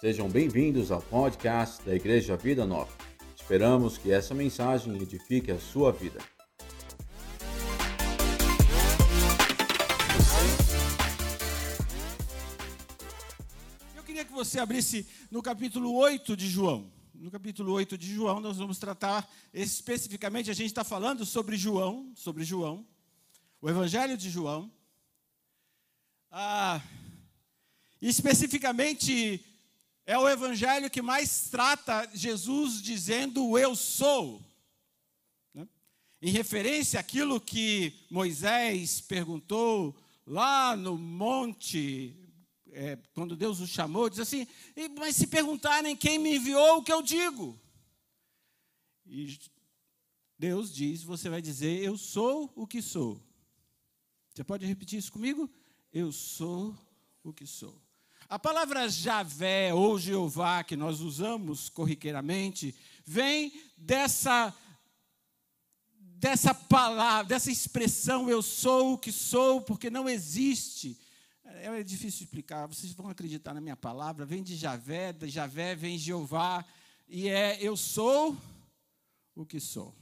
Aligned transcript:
Sejam 0.00 0.30
bem-vindos 0.30 0.92
ao 0.92 1.02
podcast 1.02 1.84
da 1.84 1.92
Igreja 1.92 2.36
Vida 2.36 2.64
Nova. 2.64 2.96
Esperamos 3.34 3.98
que 3.98 4.12
essa 4.12 4.32
mensagem 4.32 4.94
edifique 4.94 5.50
a 5.50 5.58
sua 5.58 5.90
vida. 5.90 6.20
Eu 13.96 14.04
queria 14.04 14.24
que 14.24 14.30
você 14.30 14.60
abrisse 14.60 15.04
no 15.32 15.42
capítulo 15.42 15.92
8 15.96 16.36
de 16.36 16.46
João. 16.46 16.92
No 17.12 17.28
capítulo 17.28 17.72
8 17.72 17.98
de 17.98 18.14
João, 18.14 18.38
nós 18.38 18.56
vamos 18.56 18.78
tratar 18.78 19.28
especificamente, 19.52 20.48
a 20.48 20.54
gente 20.54 20.68
está 20.68 20.84
falando 20.84 21.26
sobre 21.26 21.56
João, 21.56 22.12
sobre 22.14 22.44
João, 22.44 22.86
o 23.60 23.68
Evangelho 23.68 24.16
de 24.16 24.30
João. 24.30 24.70
Ah, 26.30 26.80
especificamente, 28.00 29.44
é 30.08 30.16
o 30.16 30.26
evangelho 30.26 30.88
que 30.88 31.02
mais 31.02 31.50
trata 31.50 32.08
Jesus 32.14 32.80
dizendo 32.80 33.58
eu 33.58 33.76
sou. 33.76 34.42
Né? 35.52 35.68
Em 36.22 36.30
referência 36.30 36.98
àquilo 36.98 37.38
que 37.38 37.92
Moisés 38.10 39.02
perguntou 39.02 39.94
lá 40.26 40.74
no 40.74 40.96
monte, 40.96 42.16
é, 42.72 42.96
quando 43.12 43.36
Deus 43.36 43.60
o 43.60 43.66
chamou, 43.66 44.08
diz 44.08 44.20
assim: 44.20 44.46
Mas 44.98 45.14
se 45.14 45.26
perguntarem 45.26 45.94
quem 45.94 46.18
me 46.18 46.36
enviou, 46.36 46.78
o 46.78 46.82
que 46.82 46.92
eu 46.92 47.02
digo? 47.02 47.60
E 49.04 49.38
Deus 50.38 50.72
diz: 50.72 51.02
Você 51.02 51.28
vai 51.28 51.42
dizer, 51.42 51.84
Eu 51.84 51.98
sou 51.98 52.50
o 52.56 52.66
que 52.66 52.80
sou. 52.80 53.22
Você 54.32 54.42
pode 54.42 54.64
repetir 54.64 54.98
isso 54.98 55.12
comigo? 55.12 55.50
Eu 55.92 56.10
sou 56.12 56.74
o 57.22 57.30
que 57.30 57.46
sou. 57.46 57.78
A 58.30 58.38
palavra 58.38 58.90
Javé 58.90 59.72
ou 59.72 59.98
Jeová, 59.98 60.62
que 60.62 60.76
nós 60.76 61.00
usamos 61.00 61.70
corriqueiramente, 61.70 62.74
vem 63.02 63.50
dessa, 63.74 64.54
dessa 65.98 66.52
palavra, 66.52 67.26
dessa 67.26 67.50
expressão 67.50 68.28
eu 68.28 68.42
sou 68.42 68.92
o 68.92 68.98
que 68.98 69.10
sou, 69.10 69.62
porque 69.62 69.88
não 69.88 70.06
existe. 70.06 71.00
É 71.42 71.82
difícil 71.82 72.24
explicar, 72.24 72.66
vocês 72.66 72.92
vão 72.92 73.08
acreditar 73.08 73.54
na 73.54 73.62
minha 73.62 73.76
palavra. 73.76 74.26
Vem 74.26 74.42
de 74.42 74.56
Javé, 74.56 75.10
de 75.14 75.30
Javé 75.30 75.74
vem 75.74 75.96
Jeová, 75.96 76.62
e 77.08 77.30
é 77.30 77.56
eu 77.62 77.78
sou 77.78 78.36
o 79.34 79.46
que 79.46 79.58
sou. 79.58 79.96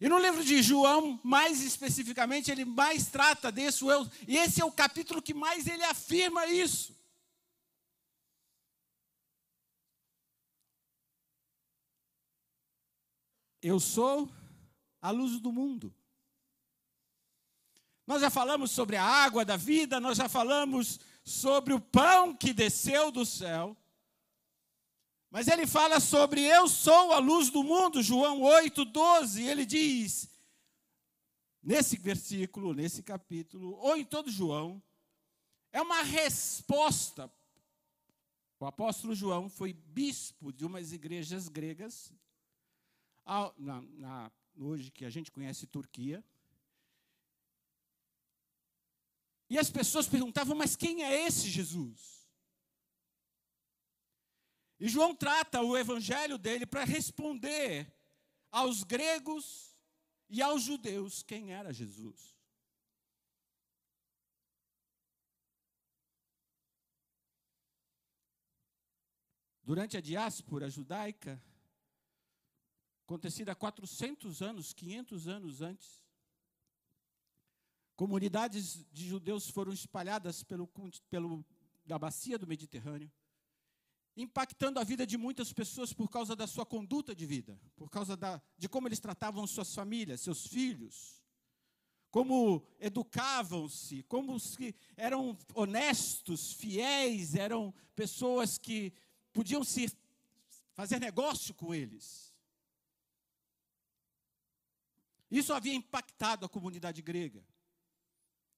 E 0.00 0.08
no 0.08 0.18
livro 0.18 0.42
de 0.42 0.62
João, 0.62 1.20
mais 1.22 1.62
especificamente, 1.62 2.50
ele 2.50 2.64
mais 2.64 3.08
trata 3.08 3.52
desse 3.52 3.84
eu, 3.84 4.10
e 4.26 4.38
esse 4.38 4.62
é 4.62 4.64
o 4.64 4.72
capítulo 4.72 5.20
que 5.20 5.34
mais 5.34 5.66
ele 5.66 5.84
afirma 5.84 6.46
isso. 6.46 6.96
Eu 13.66 13.80
sou 13.80 14.30
a 15.02 15.10
luz 15.10 15.40
do 15.40 15.50
mundo. 15.50 15.92
Nós 18.06 18.20
já 18.20 18.30
falamos 18.30 18.70
sobre 18.70 18.94
a 18.94 19.02
água 19.02 19.44
da 19.44 19.56
vida, 19.56 19.98
nós 19.98 20.18
já 20.18 20.28
falamos 20.28 21.00
sobre 21.24 21.74
o 21.74 21.80
pão 21.80 22.32
que 22.32 22.52
desceu 22.52 23.10
do 23.10 23.26
céu. 23.26 23.76
Mas 25.32 25.48
ele 25.48 25.66
fala 25.66 25.98
sobre 25.98 26.42
eu 26.42 26.68
sou 26.68 27.12
a 27.12 27.18
luz 27.18 27.50
do 27.50 27.64
mundo, 27.64 28.04
João 28.04 28.40
8, 28.40 28.84
12. 28.84 29.42
Ele 29.42 29.66
diz, 29.66 30.30
nesse 31.60 31.96
versículo, 31.96 32.72
nesse 32.72 33.02
capítulo, 33.02 33.76
ou 33.80 33.96
em 33.96 34.04
todo 34.04 34.30
João, 34.30 34.80
é 35.72 35.82
uma 35.82 36.02
resposta. 36.02 37.28
O 38.60 38.64
apóstolo 38.64 39.12
João 39.12 39.48
foi 39.48 39.72
bispo 39.72 40.52
de 40.52 40.64
umas 40.64 40.92
igrejas 40.92 41.48
gregas, 41.48 42.12
na, 43.56 43.82
na, 43.82 44.32
hoje 44.56 44.90
que 44.90 45.04
a 45.04 45.10
gente 45.10 45.32
conhece 45.32 45.66
Turquia. 45.66 46.24
E 49.50 49.58
as 49.58 49.70
pessoas 49.70 50.08
perguntavam, 50.08 50.56
mas 50.56 50.76
quem 50.76 51.04
é 51.04 51.26
esse 51.26 51.48
Jesus? 51.48 52.26
E 54.78 54.88
João 54.88 55.14
trata 55.14 55.60
o 55.60 55.76
evangelho 55.76 56.36
dele 56.36 56.66
para 56.66 56.84
responder 56.84 57.92
aos 58.50 58.82
gregos 58.82 59.74
e 60.28 60.42
aos 60.42 60.62
judeus 60.62 61.22
quem 61.22 61.52
era 61.52 61.72
Jesus. 61.72 62.36
Durante 69.62 69.96
a 69.96 70.00
diáspora 70.00 70.70
judaica, 70.70 71.42
acontecida 73.06 73.52
há 73.52 73.54
400 73.54 74.42
anos, 74.42 74.72
500 74.72 75.28
anos 75.28 75.62
antes, 75.62 76.02
comunidades 77.94 78.84
de 78.92 79.08
judeus 79.08 79.48
foram 79.48 79.72
espalhadas 79.72 80.42
pelo, 80.42 80.68
pelo, 81.08 81.46
da 81.86 81.98
bacia 81.98 82.36
do 82.36 82.46
Mediterrâneo 82.46 83.10
impactando 84.16 84.80
a 84.80 84.84
vida 84.84 85.06
de 85.06 85.18
muitas 85.18 85.52
pessoas 85.52 85.92
por 85.92 86.08
causa 86.08 86.34
da 86.34 86.46
sua 86.46 86.64
conduta 86.64 87.14
de 87.14 87.26
vida, 87.26 87.60
por 87.76 87.90
causa 87.90 88.16
da, 88.16 88.40
de 88.56 88.66
como 88.68 88.88
eles 88.88 88.98
tratavam 88.98 89.46
suas 89.46 89.74
famílias, 89.74 90.22
seus 90.22 90.46
filhos, 90.46 91.22
como 92.10 92.64
educavam-se, 92.80 94.02
como 94.04 94.40
se 94.40 94.74
eram 94.96 95.36
honestos, 95.54 96.54
fiéis, 96.54 97.34
eram 97.34 97.74
pessoas 97.94 98.56
que 98.56 98.90
podiam 99.34 99.62
se 99.62 99.92
fazer 100.72 100.98
negócio 100.98 101.54
com 101.54 101.74
eles. 101.74 102.25
Isso 105.30 105.52
havia 105.52 105.74
impactado 105.74 106.46
a 106.46 106.48
comunidade 106.48 107.02
grega 107.02 107.44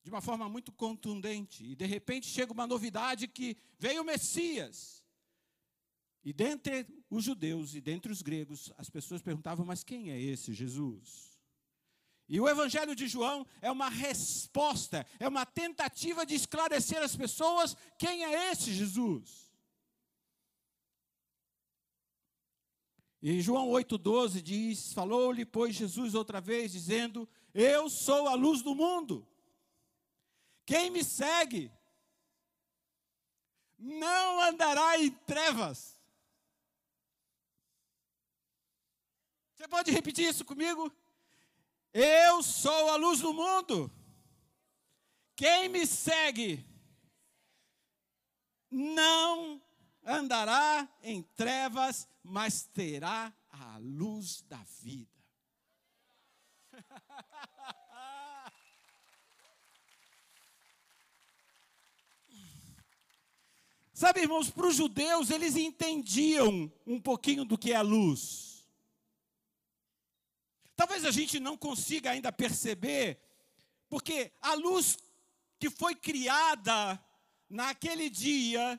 de 0.03 0.11
uma 0.11 0.21
forma 0.21 0.49
muito 0.49 0.73
contundente. 0.73 1.65
E 1.65 1.75
de 1.75 1.87
repente 1.87 2.27
chega 2.27 2.53
uma 2.53 2.67
novidade 2.67 3.29
que 3.29 3.57
veio 3.79 4.03
o 4.03 4.05
Messias. 4.05 5.05
E 6.25 6.33
dentre 6.33 6.87
os 7.11 7.25
judeus 7.25 7.75
e 7.75 7.81
dentre 7.81 8.11
os 8.11 8.23
gregos, 8.23 8.73
as 8.77 8.89
pessoas 8.91 9.23
perguntavam: 9.23 9.65
mas 9.65 9.85
quem 9.85 10.11
é 10.11 10.21
esse 10.21 10.53
Jesus? 10.53 11.39
E 12.29 12.39
o 12.41 12.49
Evangelho 12.49 12.95
de 12.95 13.09
João 13.09 13.47
é 13.63 13.71
uma 13.71 13.89
resposta, 13.89 15.07
é 15.19 15.27
uma 15.27 15.47
tentativa 15.47 16.27
de 16.27 16.35
esclarecer 16.35 17.03
às 17.03 17.17
pessoas 17.17 17.75
quem 17.99 18.25
é 18.25 18.53
esse 18.53 18.73
Jesus. 18.73 19.48
E 23.21 23.41
João 23.41 23.69
8,12 23.69 24.41
diz: 24.41 24.93
Falou-lhe, 24.93 25.45
pois, 25.45 25.75
Jesus 25.75 26.15
outra 26.15 26.41
vez, 26.41 26.73
dizendo: 26.73 27.29
Eu 27.53 27.91
sou 27.91 28.29
a 28.29 28.35
luz 28.35 28.63
do 28.63 28.75
mundo. 28.75 29.27
Quem 30.65 30.91
me 30.91 31.03
segue 31.03 31.73
não 33.79 34.41
andará 34.43 34.99
em 34.99 35.11
trevas, 35.11 35.99
Você 39.59 39.67
pode 39.67 39.91
repetir 39.91 40.29
isso 40.29 40.45
comigo? 40.45 40.89
Eu 41.93 42.45
sou 42.45 42.91
a 42.91 42.97
luz 42.97 43.19
do 43.19 43.35
mundo. 43.35 43.91
Quem 45.35 45.69
me 45.69 45.85
segue 45.85 46.65
não 48.71 49.61
andará 50.07 50.89
em 51.03 51.25
trevas, 51.35 52.07
mas 52.29 52.69
terá 52.75 53.33
a 53.51 53.79
luz 53.79 54.43
da 54.43 54.63
vida. 54.81 55.09
Sabe, 63.95 64.21
irmãos, 64.21 64.51
para 64.51 64.67
os 64.67 64.77
judeus, 64.77 65.31
eles 65.31 65.57
entendiam 65.57 66.71
um 66.87 67.01
pouquinho 67.01 67.45
do 67.45 67.59
que 67.59 67.73
é 67.73 67.77
a 67.77 67.83
luz. 67.83 68.65
Talvez 70.77 71.05
a 71.05 71.11
gente 71.11 71.41
não 71.41 71.57
consiga 71.57 72.13
ainda 72.13 72.31
perceber, 72.31 73.19
porque 73.89 74.31
a 74.41 74.55
luz 74.55 74.99
que 75.59 75.69
foi 75.69 75.97
criada 75.97 77.03
naquele 77.51 78.09
dia 78.09 78.79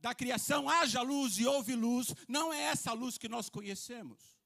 da 0.00 0.14
criação, 0.14 0.68
haja 0.68 1.02
luz 1.02 1.38
e 1.38 1.46
houve 1.46 1.74
luz, 1.74 2.14
não 2.28 2.52
é 2.52 2.62
essa 2.64 2.92
luz 2.92 3.18
que 3.18 3.28
nós 3.28 3.48
conhecemos. 3.48 4.38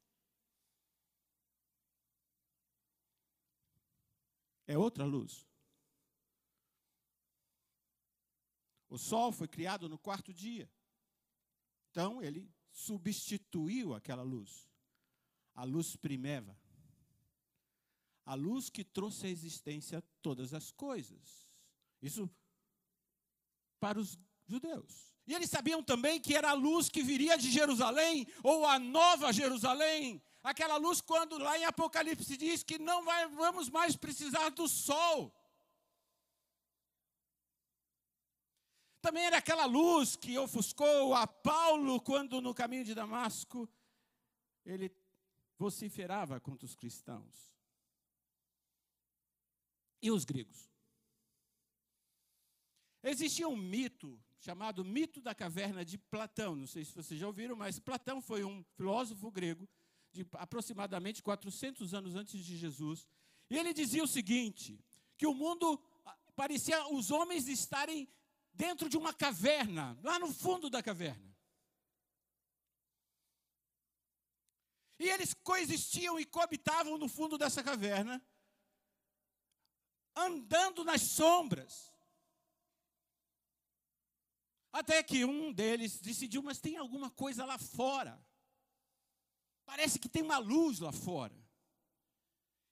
É 4.66 4.78
outra 4.78 5.04
luz. 5.04 5.46
O 8.88 8.99
sol 8.99 9.32
foi 9.32 9.49
criado 9.49 9.88
no 9.88 9.99
quarto 9.99 10.32
dia. 10.32 10.70
Então 11.90 12.22
ele 12.22 12.50
substituiu 12.70 13.94
aquela 13.94 14.22
luz. 14.22 14.69
A 15.55 15.64
luz 15.64 15.96
primeva 15.96 16.56
a 18.25 18.34
luz 18.34 18.70
que 18.70 18.84
trouxe 18.84 19.26
à 19.26 19.31
existência 19.31 20.02
todas 20.20 20.55
as 20.55 20.70
coisas. 20.70 21.48
Isso 22.00 22.31
para 23.81 23.98
os 23.98 24.19
judeus. 24.46 25.12
E 25.26 25.34
eles 25.34 25.50
sabiam 25.50 25.82
também 25.82 26.20
que 26.20 26.34
era 26.34 26.50
a 26.50 26.54
luz 26.54 26.88
que 26.88 27.02
viria 27.02 27.38
de 27.38 27.50
Jerusalém, 27.50 28.26
ou 28.42 28.66
a 28.66 28.78
nova 28.78 29.32
Jerusalém, 29.32 30.20
aquela 30.42 30.76
luz 30.76 31.00
quando 31.00 31.38
lá 31.38 31.56
em 31.58 31.64
Apocalipse 31.64 32.36
diz 32.36 32.62
que 32.62 32.78
não 32.78 33.04
vai, 33.04 33.28
vamos 33.28 33.69
mais 33.69 33.96
precisar 33.96 34.48
do 34.50 34.66
sol. 34.66 35.32
Também 39.00 39.24
era 39.24 39.38
aquela 39.38 39.64
luz 39.64 40.14
que 40.14 40.38
ofuscou 40.38 41.14
a 41.14 41.26
Paulo 41.26 42.00
quando 42.00 42.40
no 42.40 42.54
caminho 42.54 42.84
de 42.84 42.94
Damasco 42.94 43.69
ele 44.64 44.94
vociferava 45.58 46.40
contra 46.40 46.66
os 46.66 46.74
cristãos. 46.74 47.52
E 50.00 50.10
os 50.10 50.24
gregos? 50.24 50.69
Existia 53.02 53.48
um 53.48 53.56
mito 53.56 54.20
chamado 54.43 54.85
mito 54.85 55.21
da 55.21 55.35
caverna 55.35 55.85
de 55.85 55.97
Platão. 55.97 56.56
Não 56.56 56.67
sei 56.67 56.85
se 56.85 56.93
vocês 56.93 57.19
já 57.19 57.27
ouviram, 57.27 57.55
mas 57.55 57.79
Platão 57.79 58.21
foi 58.21 58.43
um 58.43 58.65
filósofo 58.75 59.31
grego 59.31 59.69
de 60.11 60.27
aproximadamente 60.33 61.23
400 61.23 61.94
anos 61.94 62.17
antes 62.17 62.44
de 62.44 62.56
Jesus. 62.56 63.06
E 63.49 63.56
ele 63.56 63.73
dizia 63.73 64.03
o 64.03 64.09
seguinte: 64.09 64.85
que 65.17 65.27
o 65.27 65.35
mundo 65.35 65.81
ah, 66.05 66.19
parecia 66.35 66.89
os 66.89 67.12
homens 67.12 67.47
estarem 67.47 68.09
dentro 68.53 68.89
de 68.89 68.99
uma 68.99 69.15
caverna, 69.15 69.97
lá 70.03 70.19
no 70.19 70.33
fundo 70.35 70.69
da 70.69 70.83
caverna. 70.83 71.33
E 74.99 75.09
eles 75.09 75.35
coexistiam 75.35 76.19
e 76.19 76.25
coabitavam 76.25 76.99
no 76.99 77.09
fundo 77.09 77.39
dessa 77.39 77.62
caverna, 77.62 78.21
andando 80.17 80.83
nas 80.83 81.03
sombras. 81.03 81.92
Até 84.72 85.02
que 85.02 85.24
um 85.24 85.52
deles 85.52 86.00
decidiu, 86.00 86.42
mas 86.42 86.58
tem 86.58 86.78
alguma 86.78 87.10
coisa 87.10 87.44
lá 87.44 87.58
fora. 87.58 88.19
Parece 89.66 89.98
que 89.98 90.08
tem 90.08 90.22
uma 90.22 90.38
luz 90.38 90.80
lá 90.80 90.92
fora. 90.92 91.36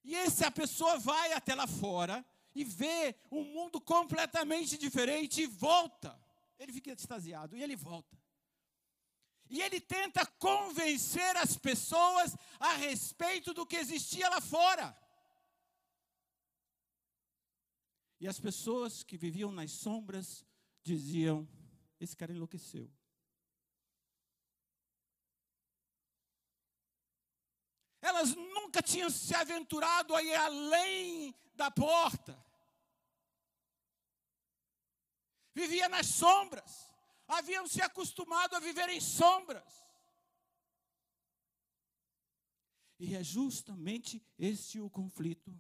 E 0.03 0.15
essa 0.17 0.51
pessoa 0.51 0.99
vai 0.99 1.33
até 1.33 1.55
lá 1.55 1.67
fora 1.67 2.25
e 2.55 2.65
vê 2.65 3.15
um 3.31 3.45
mundo 3.45 3.81
completamente 3.81 4.79
diferente 4.79 5.43
e 5.43 5.47
volta. 5.47 6.19
Ele 6.59 6.73
fica 6.73 6.91
extasiado 6.91 7.57
e 7.57 7.63
ele 7.63 7.77
volta. 7.77 8.19
E 9.49 9.61
ele 9.61 9.81
tenta 9.81 10.25
convencer 10.25 11.37
as 11.37 11.57
pessoas 11.57 12.37
a 12.59 12.75
respeito 12.75 13.53
do 13.53 13.67
que 13.67 13.77
existia 13.77 14.29
lá 14.29 14.41
fora. 14.41 14.97
E 18.21 18.29
as 18.29 18.39
pessoas 18.39 19.03
que 19.03 19.17
viviam 19.17 19.51
nas 19.51 19.73
sombras 19.73 20.47
diziam: 20.83 21.49
Esse 22.01 22.17
cara 22.17 22.33
enlouqueceu. 22.33 22.91
Elas 28.01 28.35
nunca 28.35 28.83
tinham 28.83 29.11
se 29.11 29.35
aventurado 29.35 30.17
a 30.17 30.23
ir 30.23 30.35
além 30.35 31.35
da 31.55 31.71
porta. 31.71 32.43
Vivia 35.55 35.89
nas 35.89 36.07
sombras. 36.07 36.91
Haviam 37.29 37.67
se 37.69 37.83
acostumado 37.83 38.57
a 38.57 38.61
viver 38.61 38.89
em 38.89 39.01
sombras. 39.01 39.85
E 42.99 43.15
é 43.15 43.23
justamente 43.23 44.23
este 44.39 44.81
o 44.81 44.91
conflito 44.91 45.55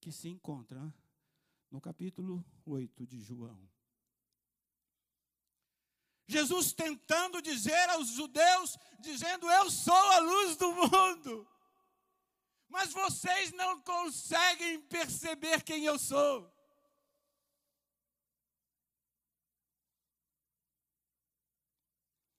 que 0.00 0.12
se 0.12 0.28
encontra 0.28 0.92
no 1.70 1.80
capítulo 1.80 2.44
8 2.64 3.06
de 3.06 3.20
João. 3.20 3.73
Jesus 6.26 6.72
tentando 6.72 7.42
dizer 7.42 7.90
aos 7.90 8.08
judeus, 8.08 8.78
dizendo: 9.00 9.50
Eu 9.50 9.70
sou 9.70 9.94
a 9.94 10.18
luz 10.20 10.56
do 10.56 10.72
mundo. 10.72 11.48
Mas 12.68 12.92
vocês 12.92 13.52
não 13.52 13.80
conseguem 13.82 14.80
perceber 14.80 15.62
quem 15.62 15.84
eu 15.84 15.98
sou. 15.98 16.52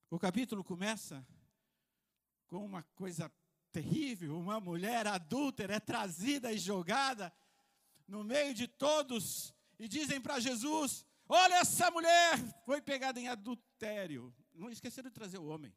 O 0.10 0.20
capítulo 0.20 0.64
começa 0.64 1.26
com 2.48 2.66
uma 2.66 2.84
coisa 2.96 3.32
terrível: 3.72 4.38
uma 4.38 4.60
mulher 4.60 5.06
adúltera 5.08 5.76
é 5.76 5.80
trazida 5.80 6.52
e 6.52 6.58
jogada 6.58 7.34
no 8.08 8.24
meio 8.24 8.54
de 8.54 8.68
todos, 8.68 9.54
e 9.78 9.88
dizem 9.88 10.22
para 10.22 10.40
Jesus: 10.40 11.06
Olha, 11.28 11.56
essa 11.56 11.90
mulher 11.90 12.38
foi 12.66 12.82
pegada 12.82 13.20
em 13.20 13.28
adultério. 13.28 14.34
Não 14.54 14.70
esqueceram 14.70 15.10
de 15.10 15.16
trazer 15.16 15.38
o 15.38 15.46
homem. 15.46 15.76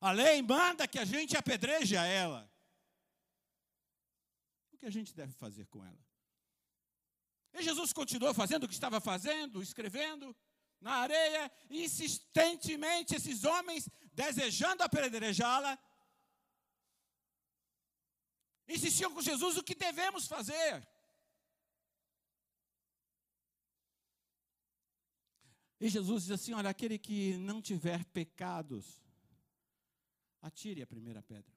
A 0.00 0.12
lei 0.12 0.42
manda 0.42 0.86
que 0.86 0.98
a 0.98 1.04
gente 1.04 1.36
apedreje 1.36 1.96
a 1.96 2.04
ela. 2.04 2.50
O 4.72 4.76
que 4.76 4.86
a 4.86 4.90
gente 4.90 5.14
deve 5.14 5.32
fazer 5.32 5.66
com 5.66 5.84
ela? 5.84 6.06
E 7.54 7.62
Jesus 7.62 7.92
continuou 7.92 8.34
fazendo 8.34 8.64
o 8.64 8.68
que 8.68 8.74
estava 8.74 9.00
fazendo, 9.00 9.62
escrevendo 9.62 10.36
na 10.78 10.96
areia, 10.96 11.50
insistentemente, 11.70 13.14
esses 13.14 13.44
homens 13.44 13.88
desejando 14.12 14.82
apedrejá-la, 14.82 15.78
insistiam 18.68 19.12
com 19.12 19.22
Jesus 19.22 19.56
o 19.56 19.64
que 19.64 19.74
devemos 19.74 20.26
fazer. 20.26 20.86
E 25.78 25.88
Jesus 25.88 26.24
diz 26.24 26.32
assim: 26.32 26.52
Olha, 26.54 26.70
aquele 26.70 26.98
que 26.98 27.36
não 27.36 27.60
tiver 27.60 28.04
pecados, 28.06 29.02
atire 30.40 30.82
a 30.82 30.86
primeira 30.86 31.22
pedra. 31.22 31.54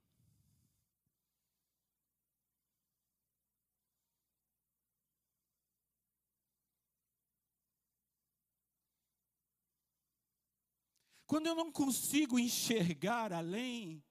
Quando 11.26 11.46
eu 11.46 11.54
não 11.54 11.72
consigo 11.72 12.40
enxergar 12.40 13.32
além, 13.32 14.04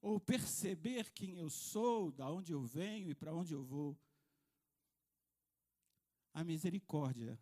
ou 0.00 0.18
perceber 0.18 1.10
quem 1.10 1.36
eu 1.36 1.50
sou, 1.50 2.10
da 2.10 2.30
onde 2.30 2.52
eu 2.52 2.62
venho 2.62 3.10
e 3.10 3.14
para 3.14 3.34
onde 3.34 3.52
eu 3.52 3.62
vou, 3.62 3.98
a 6.32 6.44
misericórdia 6.44 7.38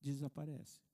desaparece. 0.00 0.89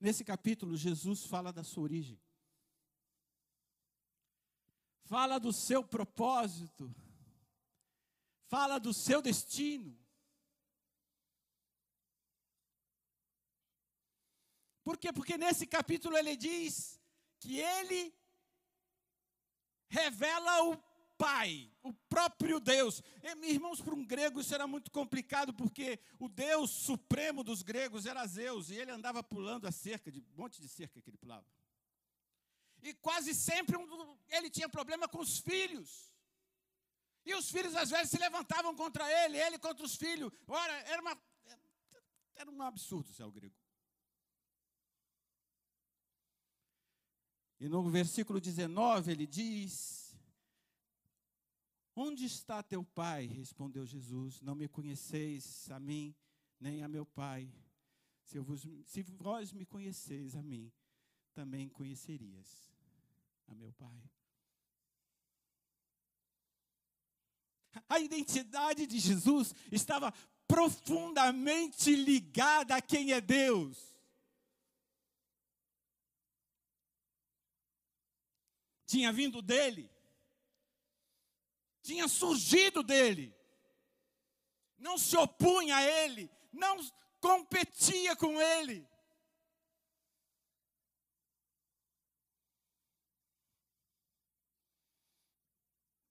Nesse 0.00 0.24
capítulo, 0.24 0.76
Jesus 0.76 1.26
fala 1.26 1.52
da 1.52 1.62
sua 1.62 1.82
origem. 1.82 2.18
Fala 5.04 5.38
do 5.38 5.52
seu 5.52 5.84
propósito. 5.84 6.94
Fala 8.46 8.78
do 8.78 8.94
seu 8.94 9.20
destino. 9.20 9.96
Por 14.82 14.96
quê? 14.96 15.12
Porque 15.12 15.36
nesse 15.36 15.66
capítulo 15.66 16.16
ele 16.16 16.34
diz 16.34 16.98
que 17.38 17.60
ele 17.60 18.12
revela 19.88 20.64
o 20.64 20.76
Pai, 21.18 21.69
o 21.82 21.92
próprio 22.08 22.60
Deus. 22.60 23.02
E, 23.22 23.50
irmãos, 23.50 23.80
para 23.80 23.94
um 23.94 24.04
grego 24.04 24.40
isso 24.40 24.54
era 24.54 24.66
muito 24.66 24.90
complicado, 24.90 25.52
porque 25.54 25.98
o 26.18 26.28
Deus 26.28 26.70
supremo 26.70 27.42
dos 27.42 27.62
gregos 27.62 28.06
era 28.06 28.26
Zeus, 28.26 28.70
e 28.70 28.76
ele 28.76 28.90
andava 28.90 29.22
pulando 29.22 29.66
a 29.66 29.72
cerca, 29.72 30.10
de 30.10 30.20
um 30.20 30.24
monte 30.36 30.60
de 30.60 30.68
cerca 30.68 31.00
que 31.00 31.10
ele 31.10 31.18
pulava. 31.18 31.46
E 32.82 32.94
quase 32.94 33.34
sempre 33.34 33.76
um, 33.76 34.18
ele 34.28 34.48
tinha 34.50 34.68
problema 34.68 35.08
com 35.08 35.20
os 35.20 35.38
filhos. 35.38 36.10
E 37.24 37.34
os 37.34 37.50
filhos 37.50 37.76
às 37.76 37.90
vezes 37.90 38.10
se 38.10 38.18
levantavam 38.18 38.74
contra 38.74 39.04
ele, 39.24 39.38
ele 39.38 39.58
contra 39.58 39.84
os 39.84 39.94
filhos. 39.94 40.32
Ora, 40.46 40.72
era 40.88 41.02
uma 41.02 41.16
era 42.34 42.50
um 42.50 42.62
absurdo 42.62 43.10
o 43.26 43.30
grego. 43.30 43.54
E 47.60 47.68
no 47.68 47.86
versículo 47.90 48.40
19 48.40 49.12
ele 49.12 49.26
diz: 49.26 49.99
Onde 51.94 52.24
está 52.24 52.62
teu 52.62 52.84
pai? 52.84 53.26
Respondeu 53.26 53.84
Jesus: 53.84 54.40
Não 54.40 54.54
me 54.54 54.68
conheceis 54.68 55.70
a 55.70 55.80
mim, 55.80 56.14
nem 56.58 56.82
a 56.82 56.88
meu 56.88 57.04
pai. 57.04 57.52
Se, 58.22 58.38
vos, 58.38 58.66
se 58.84 59.02
vós 59.02 59.52
me 59.52 59.66
conheceis 59.66 60.36
a 60.36 60.42
mim, 60.42 60.72
também 61.34 61.68
conhecerias 61.68 62.70
a 63.48 63.54
meu 63.54 63.72
pai. 63.72 64.10
A 67.88 67.98
identidade 67.98 68.86
de 68.86 68.98
Jesus 68.98 69.54
estava 69.70 70.12
profundamente 70.46 71.94
ligada 71.94 72.76
a 72.76 72.82
quem 72.82 73.12
é 73.12 73.20
Deus. 73.20 73.78
Tinha 78.86 79.12
vindo 79.12 79.42
dele 79.42 79.89
tinha 81.82 82.08
surgido 82.08 82.82
dele. 82.82 83.34
Não 84.78 84.96
se 84.96 85.16
opunha 85.16 85.76
a 85.76 85.82
ele, 85.82 86.30
não 86.52 86.78
competia 87.20 88.16
com 88.16 88.40
ele. 88.40 88.88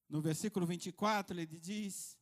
No 0.07 0.21
versículo 0.21 0.65
24, 0.65 1.39
ele 1.39 1.45
diz: 1.45 2.17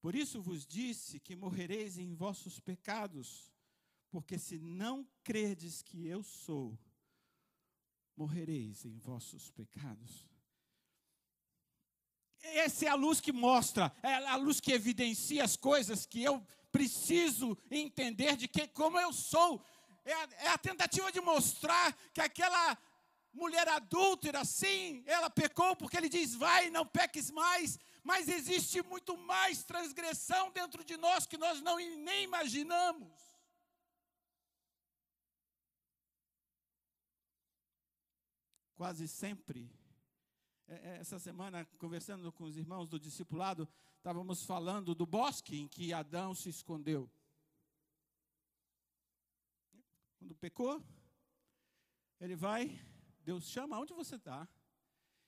Por 0.00 0.16
isso 0.16 0.42
vos 0.42 0.66
disse 0.66 1.20
que 1.20 1.36
morrereis 1.36 1.96
em 1.96 2.12
vossos 2.12 2.58
pecados, 2.58 3.52
porque 4.10 4.36
se 4.36 4.58
não 4.58 5.08
credes 5.22 5.82
que 5.82 6.06
eu 6.08 6.24
sou, 6.24 6.76
morrereis 8.16 8.84
em 8.84 8.98
vossos 8.98 9.48
pecados. 9.50 10.28
Essa 12.42 12.86
é 12.86 12.88
a 12.88 12.94
luz 12.94 13.20
que 13.20 13.32
mostra, 13.32 13.92
é 14.02 14.14
a 14.14 14.36
luz 14.36 14.60
que 14.60 14.72
evidencia 14.72 15.44
as 15.44 15.56
coisas 15.56 16.06
que 16.06 16.22
eu 16.22 16.44
preciso 16.70 17.56
entender 17.70 18.36
de 18.36 18.46
que 18.46 18.68
como 18.68 18.98
eu 18.98 19.12
sou. 19.12 19.64
É 20.04 20.12
a, 20.12 20.28
é 20.38 20.48
a 20.48 20.58
tentativa 20.58 21.10
de 21.10 21.20
mostrar 21.20 21.92
que 22.12 22.20
aquela 22.20 22.78
mulher 23.32 23.68
adúltera, 23.68 24.44
sim, 24.44 25.02
ela 25.06 25.28
pecou 25.28 25.76
porque 25.76 25.96
ele 25.96 26.08
diz: 26.08 26.34
vai, 26.34 26.70
não 26.70 26.86
peques 26.86 27.30
mais, 27.30 27.78
mas 28.02 28.28
existe 28.28 28.82
muito 28.82 29.16
mais 29.16 29.64
transgressão 29.64 30.50
dentro 30.50 30.84
de 30.84 30.96
nós 30.96 31.26
que 31.26 31.36
nós 31.36 31.60
não 31.60 31.76
nem 31.76 32.24
imaginamos. 32.24 33.26
Quase 38.74 39.08
sempre, 39.08 39.70
essa 40.66 41.18
semana, 41.18 41.64
conversando 41.78 42.32
com 42.32 42.44
os 42.44 42.56
irmãos 42.56 42.88
do 42.88 42.98
discipulado, 42.98 43.68
estávamos 43.96 44.44
falando 44.44 44.94
do 44.94 45.06
bosque 45.06 45.56
em 45.56 45.68
que 45.68 45.92
Adão 45.92 46.34
se 46.34 46.48
escondeu. 46.48 47.10
Quando 50.18 50.34
pecou, 50.34 50.82
ele 52.20 52.34
vai 52.34 52.80
Deus 53.26 53.48
chama, 53.48 53.76
onde 53.76 53.92
você 53.92 54.14
está? 54.14 54.48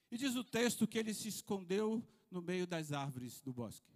E 0.09 0.17
diz 0.17 0.37
o 0.37 0.45
texto 0.45 0.87
que 0.87 0.97
ele 0.97 1.13
se 1.13 1.27
escondeu 1.27 2.01
no 2.31 2.41
meio 2.41 2.65
das 2.65 2.93
árvores 2.93 3.41
do 3.41 3.53
bosque. 3.53 3.93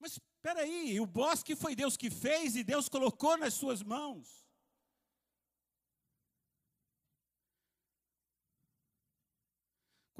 Mas 0.00 0.14
espera 0.14 0.62
aí, 0.62 0.98
o 0.98 1.06
bosque 1.06 1.54
foi 1.54 1.76
Deus 1.76 1.96
que 1.96 2.10
fez 2.10 2.56
e 2.56 2.64
Deus 2.64 2.88
colocou 2.88 3.38
nas 3.38 3.54
suas 3.54 3.84
mãos. 3.84 4.44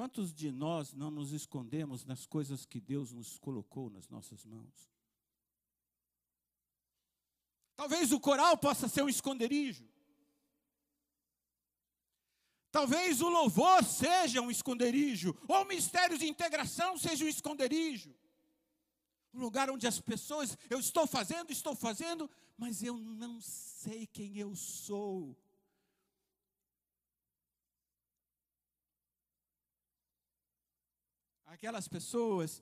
Quantos 0.02 0.34
de 0.34 0.50
nós 0.50 0.92
não 0.92 1.12
nos 1.12 1.30
escondemos 1.30 2.04
nas 2.04 2.26
coisas 2.26 2.66
que 2.66 2.80
Deus 2.80 3.12
nos 3.12 3.38
colocou 3.38 3.88
nas 3.88 4.08
nossas 4.08 4.44
mãos? 4.44 4.90
Talvez 7.76 8.10
o 8.10 8.18
coral 8.18 8.58
possa 8.58 8.88
ser 8.88 9.04
um 9.04 9.08
esconderijo. 9.08 9.88
Talvez 12.72 13.20
o 13.20 13.28
louvor 13.28 13.84
seja 13.84 14.40
um 14.40 14.50
esconderijo, 14.50 15.38
ou 15.46 15.62
o 15.62 15.68
mistério 15.68 16.18
de 16.18 16.26
integração 16.26 16.98
seja 16.98 17.24
um 17.24 17.28
esconderijo. 17.28 18.12
Um 19.32 19.38
lugar 19.38 19.70
onde 19.70 19.86
as 19.86 20.00
pessoas, 20.00 20.58
eu 20.68 20.80
estou 20.80 21.06
fazendo, 21.06 21.52
estou 21.52 21.76
fazendo, 21.76 22.28
mas 22.58 22.82
eu 22.82 22.98
não 22.98 23.40
sei 23.40 24.08
quem 24.08 24.36
eu 24.36 24.56
sou. 24.56 25.38
Aquelas 31.62 31.86
pessoas 31.86 32.60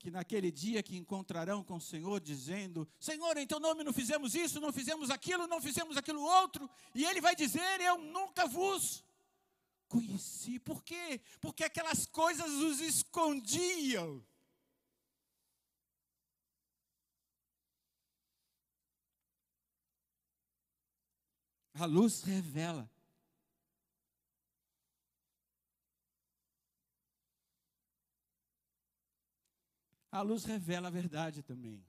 que 0.00 0.10
naquele 0.10 0.50
dia 0.50 0.82
que 0.82 0.96
encontrarão 0.96 1.62
com 1.62 1.76
o 1.76 1.80
Senhor, 1.80 2.20
dizendo: 2.20 2.84
Senhor, 2.98 3.36
em 3.36 3.46
teu 3.46 3.60
nome 3.60 3.84
não 3.84 3.92
fizemos 3.92 4.34
isso, 4.34 4.58
não 4.58 4.72
fizemos 4.72 5.10
aquilo, 5.10 5.46
não 5.46 5.62
fizemos 5.62 5.96
aquilo 5.96 6.20
outro, 6.20 6.68
e 6.92 7.04
Ele 7.04 7.20
vai 7.20 7.36
dizer: 7.36 7.80
Eu 7.80 7.98
nunca 7.98 8.48
vos 8.48 9.04
conheci. 9.86 10.58
Por 10.58 10.82
quê? 10.82 11.20
Porque 11.40 11.62
aquelas 11.62 12.04
coisas 12.04 12.50
os 12.50 12.80
escondiam. 12.80 14.20
A 21.74 21.84
luz 21.84 22.24
revela. 22.24 22.90
A 30.16 30.22
luz 30.22 30.46
revela 30.46 30.88
a 30.88 30.90
verdade 30.90 31.42
também. 31.42 31.84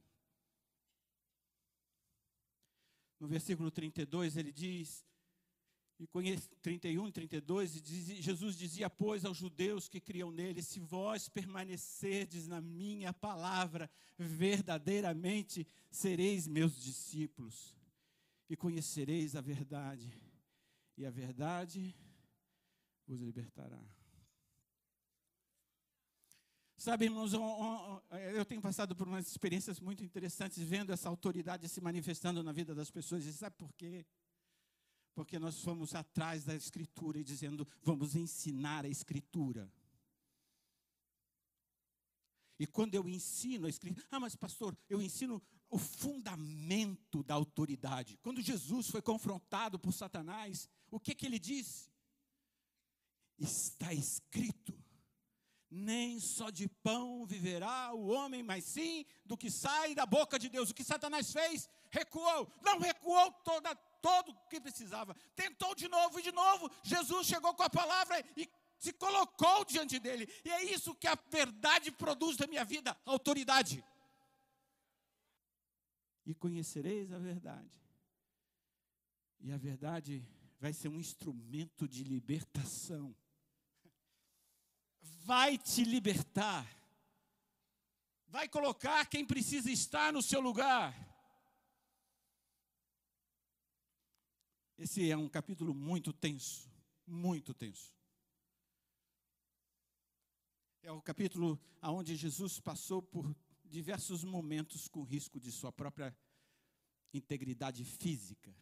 No 3.17 3.25
versículo 3.25 3.71
32 3.71 4.35
ele 4.35 4.51
diz: 4.51 5.05
e 5.97 6.05
conhece 6.05 6.49
31 6.61 7.07
e 7.07 7.11
32, 7.13 7.81
diz, 7.81 8.07
Jesus 8.21 8.57
dizia, 8.57 8.89
pois, 8.89 9.23
aos 9.23 9.37
judeus 9.37 9.87
que 9.87 10.01
criam 10.01 10.29
nele: 10.29 10.61
Se 10.61 10.77
vós 10.77 11.29
permanecerdes 11.29 12.47
na 12.47 12.59
minha 12.59 13.13
palavra, 13.13 13.89
verdadeiramente 14.17 15.65
sereis 15.89 16.49
meus 16.49 16.75
discípulos, 16.79 17.77
e 18.49 18.57
conhecereis 18.57 19.37
a 19.37 19.41
verdade, 19.41 20.11
e 20.97 21.05
a 21.05 21.09
verdade 21.09 21.95
vos 23.07 23.21
libertará. 23.21 23.96
Sabe, 26.77 27.05
irmãos, 27.05 27.31
eu 28.35 28.45
tenho 28.45 28.61
passado 28.61 28.95
por 28.95 29.07
umas 29.07 29.27
experiências 29.27 29.79
muito 29.79 30.03
interessantes 30.03 30.61
vendo 30.61 30.93
essa 30.93 31.09
autoridade 31.09 31.67
se 31.67 31.81
manifestando 31.81 32.43
na 32.43 32.51
vida 32.51 32.75
das 32.75 32.91
pessoas. 32.91 33.25
E 33.25 33.33
sabe 33.33 33.55
por 33.57 33.73
quê? 33.73 34.05
Porque 35.15 35.39
nós 35.39 35.59
fomos 35.59 35.95
atrás 35.95 36.43
da 36.43 36.53
Escritura 36.53 37.17
e 37.17 37.23
dizendo, 37.23 37.67
vamos 37.81 38.15
ensinar 38.15 38.85
a 38.85 38.87
Escritura. 38.87 39.73
E 42.59 42.67
quando 42.67 42.93
eu 42.93 43.09
ensino 43.09 43.65
a 43.65 43.69
Escritura, 43.69 44.05
ah, 44.11 44.19
mas 44.19 44.35
pastor, 44.35 44.77
eu 44.87 45.01
ensino 45.01 45.41
o 45.71 45.79
fundamento 45.79 47.23
da 47.23 47.33
autoridade. 47.33 48.17
Quando 48.21 48.39
Jesus 48.39 48.87
foi 48.87 49.01
confrontado 49.01 49.79
por 49.79 49.93
Satanás, 49.93 50.69
o 50.91 50.99
que, 50.99 51.15
que 51.15 51.25
ele 51.25 51.39
disse? 51.39 51.89
Está 53.39 53.91
escrito 53.91 54.86
nem 55.69 56.19
só 56.19 56.49
de 56.49 56.67
pão 56.67 57.25
viverá 57.25 57.93
o 57.93 58.07
homem, 58.07 58.41
mas 58.41 58.63
sim 58.63 59.05
do 59.25 59.37
que 59.37 59.51
sai 59.51 59.93
da 59.93 60.05
boca 60.05 60.39
de 60.39 60.49
Deus. 60.49 60.69
O 60.69 60.73
que 60.73 60.83
Satanás 60.83 61.31
fez? 61.31 61.69
Recuou. 61.89 62.51
Não 62.61 62.79
recuou 62.79 63.31
toda, 63.43 63.75
todo 63.75 64.31
o 64.31 64.47
que 64.49 64.61
precisava. 64.61 65.15
Tentou 65.35 65.75
de 65.75 65.87
novo 65.87 66.19
e 66.19 66.23
de 66.23 66.31
novo. 66.31 66.71
Jesus 66.83 67.27
chegou 67.27 67.53
com 67.53 67.63
a 67.63 67.69
palavra 67.69 68.23
e 68.37 68.49
se 68.79 68.93
colocou 68.93 69.65
diante 69.65 69.99
dele. 69.99 70.27
E 70.45 70.49
é 70.51 70.63
isso 70.63 70.95
que 70.95 71.07
a 71.07 71.15
verdade 71.29 71.91
produz 71.91 72.37
na 72.37 72.47
minha 72.47 72.63
vida: 72.63 72.97
autoridade. 73.05 73.83
E 76.25 76.33
conhecereis 76.33 77.11
a 77.11 77.19
verdade. 77.19 77.77
E 79.39 79.51
a 79.51 79.57
verdade 79.57 80.25
vai 80.59 80.73
ser 80.73 80.87
um 80.87 80.99
instrumento 80.99 81.87
de 81.87 82.03
libertação 82.03 83.15
vai 85.23 85.57
te 85.57 85.83
libertar, 85.83 86.65
vai 88.27 88.47
colocar 88.47 89.05
quem 89.07 89.25
precisa 89.25 89.71
estar 89.71 90.13
no 90.13 90.21
seu 90.21 90.39
lugar. 90.39 90.95
Esse 94.77 95.09
é 95.09 95.17
um 95.17 95.27
capítulo 95.27 95.73
muito 95.73 96.13
tenso, 96.13 96.69
muito 97.05 97.53
tenso. 97.53 97.95
É 100.83 100.91
o 100.91 101.01
capítulo 101.01 101.59
onde 101.81 102.15
Jesus 102.15 102.59
passou 102.59 103.01
por 103.01 103.35
diversos 103.65 104.23
momentos 104.23 104.87
com 104.87 105.03
risco 105.03 105.39
de 105.39 105.51
sua 105.51 105.71
própria 105.71 106.15
integridade 107.13 107.83
física. 107.83 108.55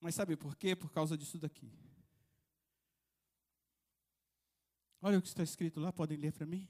Mas 0.00 0.14
sabe 0.14 0.36
por 0.36 0.56
quê? 0.56 0.76
Por 0.76 0.90
causa 0.90 1.16
disso 1.16 1.38
daqui. 1.38 1.72
Olha 5.06 5.18
o 5.18 5.20
que 5.20 5.28
está 5.28 5.42
escrito 5.42 5.80
lá, 5.80 5.92
podem 5.92 6.16
ler 6.16 6.32
para 6.32 6.46
mim? 6.46 6.66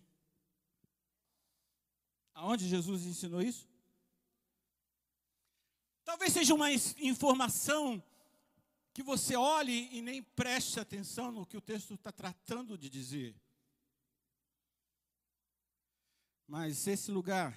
Aonde 2.34 2.68
Jesus 2.68 3.06
ensinou 3.06 3.40
isso? 3.40 3.68
Talvez 6.04 6.32
seja 6.32 6.52
uma 6.52 6.68
informação 6.72 8.02
que 8.92 9.04
você 9.04 9.36
olhe 9.36 9.88
e 9.96 10.02
nem 10.02 10.20
preste 10.20 10.80
atenção 10.80 11.30
no 11.30 11.46
que 11.46 11.56
o 11.56 11.60
texto 11.60 11.94
está 11.94 12.10
tratando 12.10 12.76
de 12.76 12.90
dizer. 12.90 13.40
Mas 16.44 16.88
esse 16.88 17.12
lugar 17.12 17.56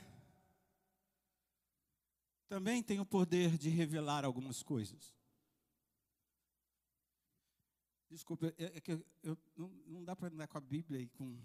também 2.48 2.84
tem 2.84 3.00
o 3.00 3.06
poder 3.06 3.58
de 3.58 3.70
revelar 3.70 4.24
algumas 4.24 4.62
coisas. 4.62 5.12
Desculpa, 8.10 8.48
é, 8.58 8.78
é 8.78 8.82
que 8.82 8.94
eu, 8.94 9.06
eu, 9.22 9.38
não, 9.56 9.68
não 9.86 10.04
dá 10.04 10.16
para 10.16 10.30
andar 10.30 10.48
com 10.48 10.58
a 10.58 10.62
Bíblia 10.62 11.02
e 11.02 11.10
com. 11.10 11.38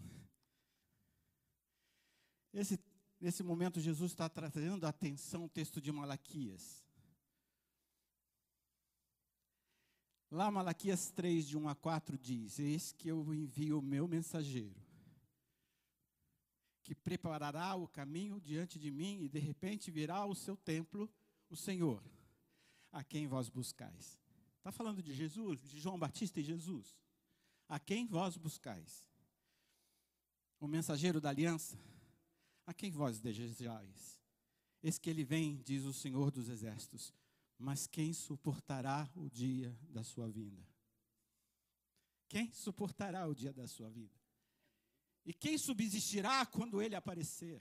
Esse, 2.53 2.79
nesse 3.21 3.43
momento, 3.43 3.81
Jesus 3.81 4.13
está 4.13 4.29
trazendo 4.29 4.87
a 4.87 4.91
atenção 4.91 5.45
o 5.45 5.49
texto 5.49 5.81
de 5.81 5.91
Malaquias. 5.91 6.85
Lá, 10.31 10.51
Malaquias 10.51 11.11
3, 11.11 11.47
de 11.47 11.59
1 11.59 11.69
a 11.69 11.75
4, 11.75 12.17
diz: 12.17 12.59
Eis 12.61 12.93
que 12.93 13.09
eu 13.09 13.35
envio 13.35 13.81
o 13.81 13.83
meu 13.83 14.07
mensageiro, 14.07 14.81
que 16.83 16.95
preparará 16.95 17.75
o 17.75 17.89
caminho 17.89 18.41
diante 18.41 18.79
de 18.79 18.91
mim, 18.91 19.21
e 19.21 19.29
de 19.29 19.41
repente 19.41 19.91
virá 19.91 20.17
ao 20.19 20.35
seu 20.35 20.57
templo 20.57 21.13
o 21.51 21.57
Senhor, 21.57 22.03
a 22.93 23.03
quem 23.03 23.27
vós 23.27 23.49
buscais. 23.49 24.22
Está 24.63 24.71
falando 24.71 25.03
de 25.03 25.13
Jesus, 25.13 25.61
de 25.61 25.81
João 25.81 25.99
Batista 25.99 26.39
e 26.39 26.45
Jesus. 26.45 26.97
A 27.69 27.81
quem 27.81 28.07
vós 28.07 28.37
buscais? 28.37 29.11
O 30.61 30.69
mensageiro 30.69 31.21
da 31.21 31.31
aliança? 31.31 31.77
A 32.65 32.73
quem 32.73 32.89
vós 32.89 33.19
desejais? 33.19 34.21
Eis 34.81 34.99
que 34.99 35.11
ele 35.11 35.25
vem, 35.25 35.61
diz 35.63 35.83
o 35.83 35.93
Senhor 35.93 36.31
dos 36.31 36.49
Exércitos, 36.49 37.13
mas 37.59 37.89
quem 37.89 38.13
suportará 38.13 39.11
o 39.17 39.29
dia 39.29 39.77
da 39.89 40.05
sua 40.05 40.31
vinda? 40.31 40.65
Quem 42.29 42.53
suportará 42.53 43.27
o 43.27 43.35
dia 43.35 43.53
da 43.53 43.67
sua 43.67 43.91
vida? 43.91 44.15
E 45.27 45.35
quem 45.35 45.59
subsistirá 45.59 46.47
quando 46.47 46.81
ele 46.81 46.95
aparecer? 46.95 47.61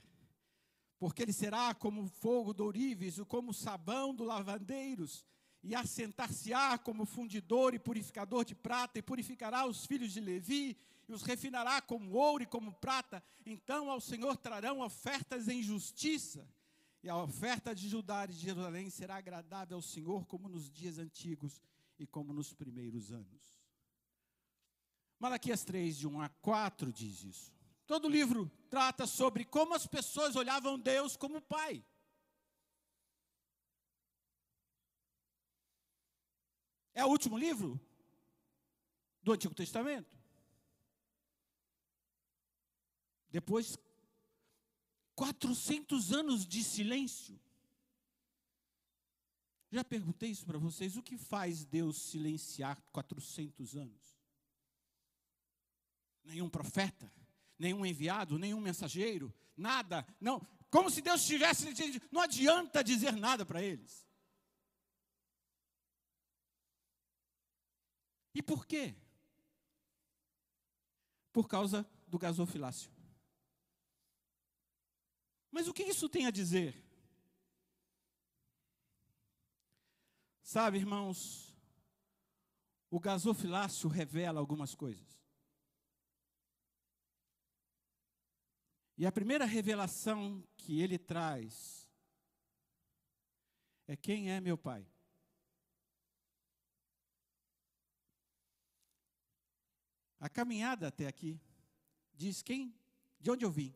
Porque 1.00 1.22
ele 1.22 1.32
será 1.32 1.74
como 1.74 2.06
fogo 2.06 2.54
do 2.54 2.62
ourives, 2.62 3.18
como 3.26 3.52
sabão 3.52 4.14
do 4.14 4.22
lavandeiros, 4.22 5.26
e 5.62 5.74
assentar-se-á 5.74 6.76
como 6.78 7.06
fundidor 7.06 7.72
e 7.74 7.78
purificador 7.78 8.44
de 8.44 8.54
prata, 8.54 8.98
e 8.98 9.02
purificará 9.02 9.64
os 9.66 9.86
filhos 9.86 10.12
de 10.12 10.20
Levi, 10.20 10.76
e 11.08 11.12
os 11.12 11.22
refinará 11.22 11.80
como 11.80 12.12
ouro 12.12 12.42
e 12.42 12.46
como 12.46 12.72
prata. 12.72 13.22
Então 13.46 13.90
ao 13.90 14.00
Senhor 14.00 14.36
trarão 14.36 14.80
ofertas 14.80 15.48
em 15.48 15.62
justiça, 15.62 16.48
e 17.02 17.08
a 17.08 17.16
oferta 17.16 17.74
de 17.74 17.88
Judá 17.88 18.24
e 18.24 18.28
de 18.28 18.38
Jerusalém 18.38 18.90
será 18.90 19.16
agradável 19.16 19.76
ao 19.76 19.82
Senhor, 19.82 20.26
como 20.26 20.48
nos 20.48 20.70
dias 20.70 20.98
antigos 20.98 21.60
e 21.98 22.06
como 22.06 22.32
nos 22.32 22.52
primeiros 22.52 23.12
anos. 23.12 23.56
Malaquias 25.18 25.62
3, 25.64 25.98
de 25.98 26.08
1 26.08 26.20
a 26.20 26.28
4 26.28 26.92
diz 26.92 27.22
isso. 27.22 27.52
Todo 27.86 28.08
livro 28.08 28.50
trata 28.68 29.06
sobre 29.06 29.44
como 29.44 29.74
as 29.74 29.86
pessoas 29.86 30.34
olhavam 30.34 30.78
Deus 30.78 31.16
como 31.16 31.40
Pai. 31.40 31.84
É 36.94 37.04
o 37.04 37.08
último 37.08 37.38
livro 37.38 37.80
do 39.22 39.32
Antigo 39.32 39.54
Testamento. 39.54 40.16
Depois, 43.30 43.78
400 45.14 46.12
anos 46.12 46.46
de 46.46 46.62
silêncio. 46.62 47.40
Já 49.70 49.82
perguntei 49.82 50.30
isso 50.30 50.44
para 50.44 50.58
vocês: 50.58 50.96
o 50.96 51.02
que 51.02 51.16
faz 51.16 51.64
Deus 51.64 51.96
silenciar 51.96 52.78
400 52.92 53.74
anos? 53.74 54.18
Nenhum 56.24 56.48
profeta, 56.50 57.10
nenhum 57.58 57.86
enviado, 57.86 58.38
nenhum 58.38 58.60
mensageiro, 58.60 59.32
nada, 59.56 60.06
não. 60.20 60.40
Como 60.70 60.90
se 60.90 61.00
Deus 61.00 61.24
tivesse. 61.24 61.72
Não 62.10 62.20
adianta 62.20 62.84
dizer 62.84 63.16
nada 63.16 63.46
para 63.46 63.62
eles. 63.62 64.06
E 68.34 68.42
por 68.42 68.66
quê? 68.66 68.94
Por 71.32 71.48
causa 71.48 71.88
do 72.06 72.18
gasofilácio. 72.18 72.90
Mas 75.50 75.68
o 75.68 75.72
que 75.72 75.82
isso 75.82 76.08
tem 76.08 76.26
a 76.26 76.30
dizer? 76.30 76.82
Sabe, 80.42 80.78
irmãos, 80.78 81.56
o 82.90 83.00
gasofilácio 83.00 83.88
revela 83.88 84.38
algumas 84.38 84.74
coisas. 84.74 85.22
E 88.98 89.06
a 89.06 89.12
primeira 89.12 89.46
revelação 89.46 90.46
que 90.56 90.80
ele 90.80 90.98
traz 90.98 91.90
é 93.86 93.96
quem 93.96 94.30
é 94.30 94.40
meu 94.40 94.58
pai. 94.58 94.91
A 100.22 100.28
caminhada 100.28 100.86
até 100.86 101.08
aqui 101.08 101.40
diz 102.14 102.42
quem, 102.42 102.72
de 103.18 103.28
onde 103.28 103.44
eu 103.44 103.50
vim. 103.50 103.74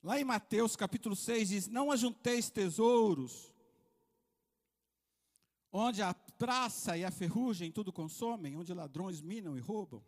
Lá 0.00 0.20
em 0.20 0.22
Mateus 0.22 0.76
capítulo 0.76 1.16
6 1.16 1.48
diz: 1.48 1.66
Não 1.66 1.90
ajunteis 1.90 2.50
tesouros, 2.50 3.52
onde 5.72 6.02
a 6.02 6.14
praça 6.14 6.96
e 6.96 7.04
a 7.04 7.10
ferrugem 7.10 7.72
tudo 7.72 7.92
consomem, 7.92 8.56
onde 8.56 8.72
ladrões 8.72 9.20
minam 9.20 9.56
e 9.56 9.60
roubam. 9.60 10.00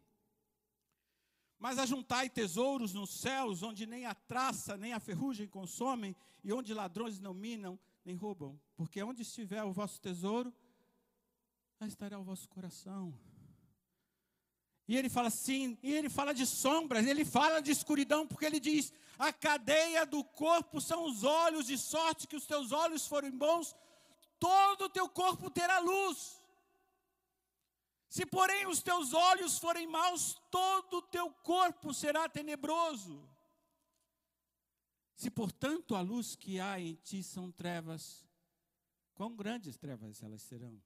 Mas 1.58 1.76
ajuntai 1.80 2.30
tesouros 2.30 2.94
nos 2.94 3.10
céus, 3.10 3.64
onde 3.64 3.84
nem 3.84 4.06
a 4.06 4.14
traça 4.14 4.76
nem 4.76 4.92
a 4.92 5.00
ferrugem 5.00 5.48
consomem, 5.48 6.14
e 6.44 6.52
onde 6.52 6.72
ladrões 6.72 7.18
não 7.18 7.34
minam 7.34 7.76
nem 8.04 8.14
roubam. 8.14 8.60
Porque 8.76 9.02
onde 9.02 9.22
estiver 9.22 9.64
o 9.64 9.72
vosso 9.72 10.00
tesouro, 10.00 10.54
estará 11.86 12.18
o 12.18 12.24
vosso 12.24 12.48
coração. 12.48 13.18
E 14.86 14.96
ele 14.96 15.08
fala 15.08 15.28
assim, 15.28 15.78
e 15.82 15.92
ele 15.92 16.10
fala 16.10 16.34
de 16.34 16.44
sombras, 16.44 17.06
ele 17.06 17.24
fala 17.24 17.60
de 17.60 17.70
escuridão, 17.70 18.26
porque 18.26 18.44
ele 18.44 18.58
diz: 18.58 18.92
a 19.18 19.32
cadeia 19.32 20.04
do 20.04 20.24
corpo 20.24 20.80
são 20.80 21.04
os 21.04 21.22
olhos, 21.22 21.66
de 21.66 21.78
sorte 21.78 22.26
que 22.26 22.34
os 22.34 22.44
teus 22.44 22.72
olhos 22.72 23.06
forem 23.06 23.30
bons, 23.30 23.76
todo 24.38 24.86
o 24.86 24.88
teu 24.88 25.08
corpo 25.08 25.48
terá 25.48 25.78
luz. 25.78 26.42
Se, 28.08 28.26
porém, 28.26 28.66
os 28.66 28.82
teus 28.82 29.14
olhos 29.14 29.58
forem 29.58 29.86
maus, 29.86 30.36
todo 30.50 30.96
o 30.96 31.02
teu 31.02 31.30
corpo 31.30 31.94
será 31.94 32.28
tenebroso. 32.28 33.22
Se, 35.14 35.30
portanto, 35.30 35.94
a 35.94 36.00
luz 36.00 36.34
que 36.34 36.58
há 36.58 36.80
em 36.80 36.94
ti 36.94 37.22
são 37.22 37.52
trevas, 37.52 38.26
quão 39.14 39.36
grandes 39.36 39.76
trevas 39.76 40.20
elas 40.22 40.42
serão? 40.42 40.82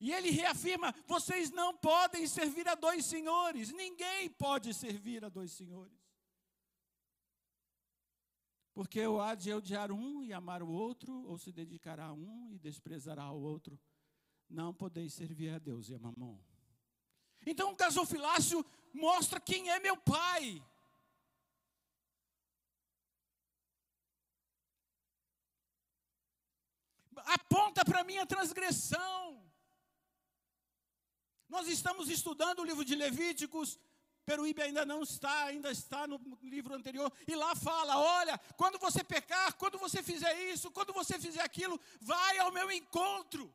E 0.00 0.12
ele 0.12 0.30
reafirma: 0.30 0.94
vocês 1.06 1.50
não 1.50 1.76
podem 1.76 2.26
servir 2.26 2.66
a 2.66 2.74
dois 2.74 3.04
senhores, 3.04 3.70
ninguém 3.70 4.30
pode 4.30 4.72
servir 4.72 5.24
a 5.24 5.28
dois 5.28 5.52
senhores. 5.52 6.00
Porque 8.72 9.06
ou 9.06 9.20
há 9.20 9.34
de 9.34 9.52
odiar 9.52 9.92
um 9.92 10.22
e 10.22 10.32
amar 10.32 10.62
o 10.62 10.70
outro, 10.70 11.12
ou 11.26 11.36
se 11.36 11.52
dedicará 11.52 12.06
a 12.06 12.12
um 12.12 12.50
e 12.50 12.58
desprezará 12.58 13.30
o 13.30 13.42
outro. 13.42 13.78
Não 14.48 14.72
podeis 14.72 15.12
servir 15.12 15.50
a 15.50 15.58
Deus 15.58 15.90
e 15.90 15.94
a 15.94 15.98
mamão. 15.98 16.42
Então 17.44 17.72
o 17.72 17.76
gasofilácio 17.76 18.64
mostra 18.92 19.38
quem 19.38 19.68
é 19.68 19.78
meu 19.80 19.96
pai. 19.96 20.64
Aponta 27.16 27.84
para 27.84 28.02
minha 28.02 28.24
transgressão. 28.24 29.39
Nós 31.50 31.66
estamos 31.66 32.08
estudando 32.08 32.60
o 32.60 32.64
livro 32.64 32.84
de 32.84 32.94
Levíticos, 32.94 33.76
Peruíbe 34.24 34.62
ainda 34.62 34.86
não 34.86 35.02
está, 35.02 35.46
ainda 35.46 35.70
está 35.72 36.06
no 36.06 36.16
livro 36.42 36.72
anterior, 36.74 37.12
e 37.26 37.34
lá 37.34 37.56
fala: 37.56 37.98
olha, 37.98 38.38
quando 38.56 38.78
você 38.78 39.02
pecar, 39.02 39.54
quando 39.54 39.76
você 39.76 40.00
fizer 40.00 40.32
isso, 40.52 40.70
quando 40.70 40.92
você 40.92 41.18
fizer 41.18 41.42
aquilo, 41.42 41.80
vai 42.00 42.38
ao 42.38 42.52
meu 42.52 42.70
encontro. 42.70 43.52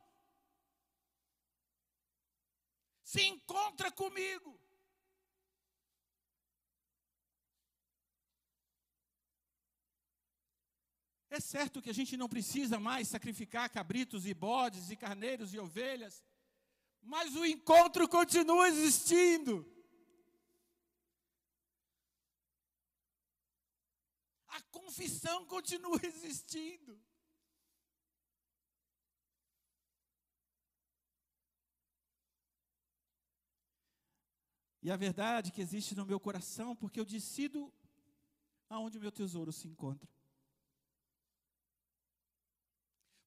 Se 3.02 3.22
encontra 3.22 3.90
comigo. 3.90 4.60
É 11.30 11.40
certo 11.40 11.80
que 11.80 11.90
a 11.90 11.94
gente 11.94 12.14
não 12.16 12.28
precisa 12.28 12.78
mais 12.78 13.08
sacrificar 13.08 13.70
cabritos 13.70 14.26
e 14.26 14.34
bodes 14.34 14.90
e 14.90 14.96
carneiros 14.96 15.54
e 15.54 15.58
ovelhas 15.58 16.22
mas 17.06 17.34
o 17.36 17.46
encontro 17.46 18.08
continua 18.08 18.68
existindo. 18.68 19.64
A 24.48 24.60
confissão 24.62 25.46
continua 25.46 26.00
existindo. 26.02 27.00
E 34.82 34.90
a 34.90 34.96
verdade 34.96 35.50
que 35.50 35.60
existe 35.60 35.94
no 35.94 36.06
meu 36.06 36.18
coração, 36.20 36.74
porque 36.74 36.98
eu 36.98 37.04
decido 37.04 37.72
aonde 38.68 38.98
o 38.98 39.00
meu 39.00 39.12
tesouro 39.12 39.52
se 39.52 39.68
encontra. 39.68 40.15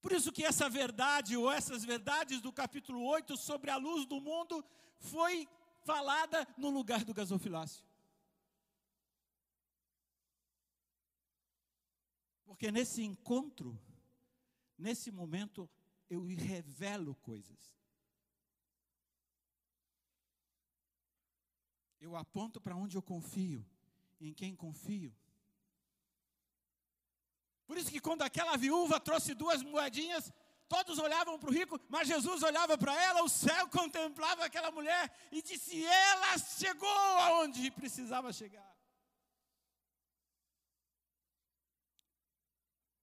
Por 0.02 0.12
isso 0.14 0.32
que 0.32 0.46
essa 0.46 0.70
verdade, 0.70 1.36
ou 1.36 1.52
essas 1.52 1.84
verdades 1.84 2.42
do 2.42 2.54
capítulo 2.54 3.04
8 3.06 3.36
sobre 3.36 3.70
a 3.70 3.78
luz 3.78 4.06
do 4.06 4.22
mundo, 4.22 4.64
foi 5.00 5.48
falada 5.84 6.48
no 6.58 6.70
lugar 6.70 7.04
do 7.04 7.14
gasofilácio. 7.14 7.84
Porque 12.46 12.72
nesse 12.72 13.04
encontro, 13.04 13.80
nesse 14.78 15.12
momento, 15.12 15.70
eu 16.10 16.26
revelo 16.26 17.16
coisas. 17.16 17.78
Eu 22.00 22.16
aponto 22.16 22.62
para 22.62 22.76
onde 22.76 22.98
eu 22.98 23.02
confio, 23.02 23.66
em 24.20 24.34
quem 24.34 24.56
confio. 24.56 25.14
Por 27.70 27.78
isso 27.78 27.92
que 27.92 28.00
quando 28.00 28.24
aquela 28.24 28.58
viúva 28.58 29.00
trouxe 29.00 29.36
duas 29.36 29.62
moedinhas, 29.62 30.34
todos 30.68 30.98
olhavam 30.98 31.38
para 31.38 31.52
o 31.52 31.54
rico, 31.54 31.80
mas 31.88 32.08
Jesus 32.08 32.42
olhava 32.42 32.76
para 32.76 33.00
ela, 33.00 33.22
o 33.22 33.30
céu 33.30 33.70
contemplava 33.70 34.44
aquela 34.44 34.72
mulher 34.72 35.04
e 35.32 35.40
disse: 35.40 35.86
Ela 35.86 36.36
chegou 36.40 36.90
aonde 37.28 37.70
precisava 37.70 38.34
chegar. 38.34 38.76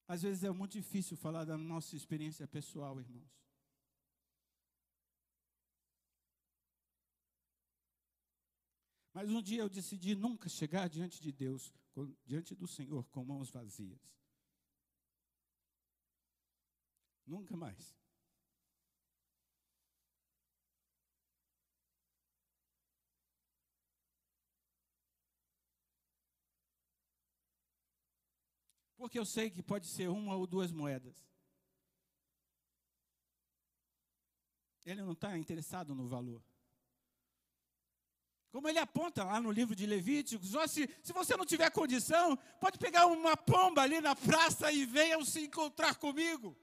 Às 0.08 0.22
vezes 0.22 0.42
é 0.42 0.50
muito 0.50 0.72
difícil 0.72 1.16
falar 1.16 1.44
da 1.44 1.56
nossa 1.56 1.94
experiência 1.94 2.48
pessoal, 2.48 2.98
irmãos. 2.98 3.30
Mas 9.14 9.30
um 9.30 9.40
dia 9.40 9.60
eu 9.60 9.68
decidi 9.68 10.16
nunca 10.16 10.48
chegar 10.48 10.88
diante 10.88 11.22
de 11.22 11.30
Deus, 11.30 11.72
diante 12.24 12.52
do 12.52 12.66
Senhor, 12.66 13.04
com 13.12 13.24
mãos 13.24 13.48
vazias. 13.48 14.16
Nunca 17.26 17.56
mais. 17.56 17.96
Porque 28.96 29.18
eu 29.18 29.26
sei 29.26 29.50
que 29.50 29.62
pode 29.62 29.86
ser 29.86 30.08
uma 30.08 30.36
ou 30.36 30.46
duas 30.46 30.72
moedas. 30.72 31.14
Ele 34.84 35.02
não 35.02 35.12
está 35.12 35.36
interessado 35.36 35.94
no 35.94 36.06
valor. 36.06 36.42
Como 38.50 38.68
ele 38.68 38.78
aponta 38.78 39.22
lá 39.22 39.40
no 39.40 39.50
livro 39.50 39.74
de 39.74 39.84
Levíticos, 39.84 40.50
se, 40.70 40.88
se 41.02 41.12
você 41.12 41.36
não 41.36 41.44
tiver 41.44 41.70
condição, 41.70 42.36
pode 42.58 42.78
pegar 42.78 43.06
uma 43.06 43.36
pomba 43.36 43.82
ali 43.82 44.00
na 44.00 44.16
praça 44.16 44.72
e 44.72 44.86
venham 44.86 45.24
se 45.24 45.44
encontrar 45.44 45.96
comigo. 45.96 46.56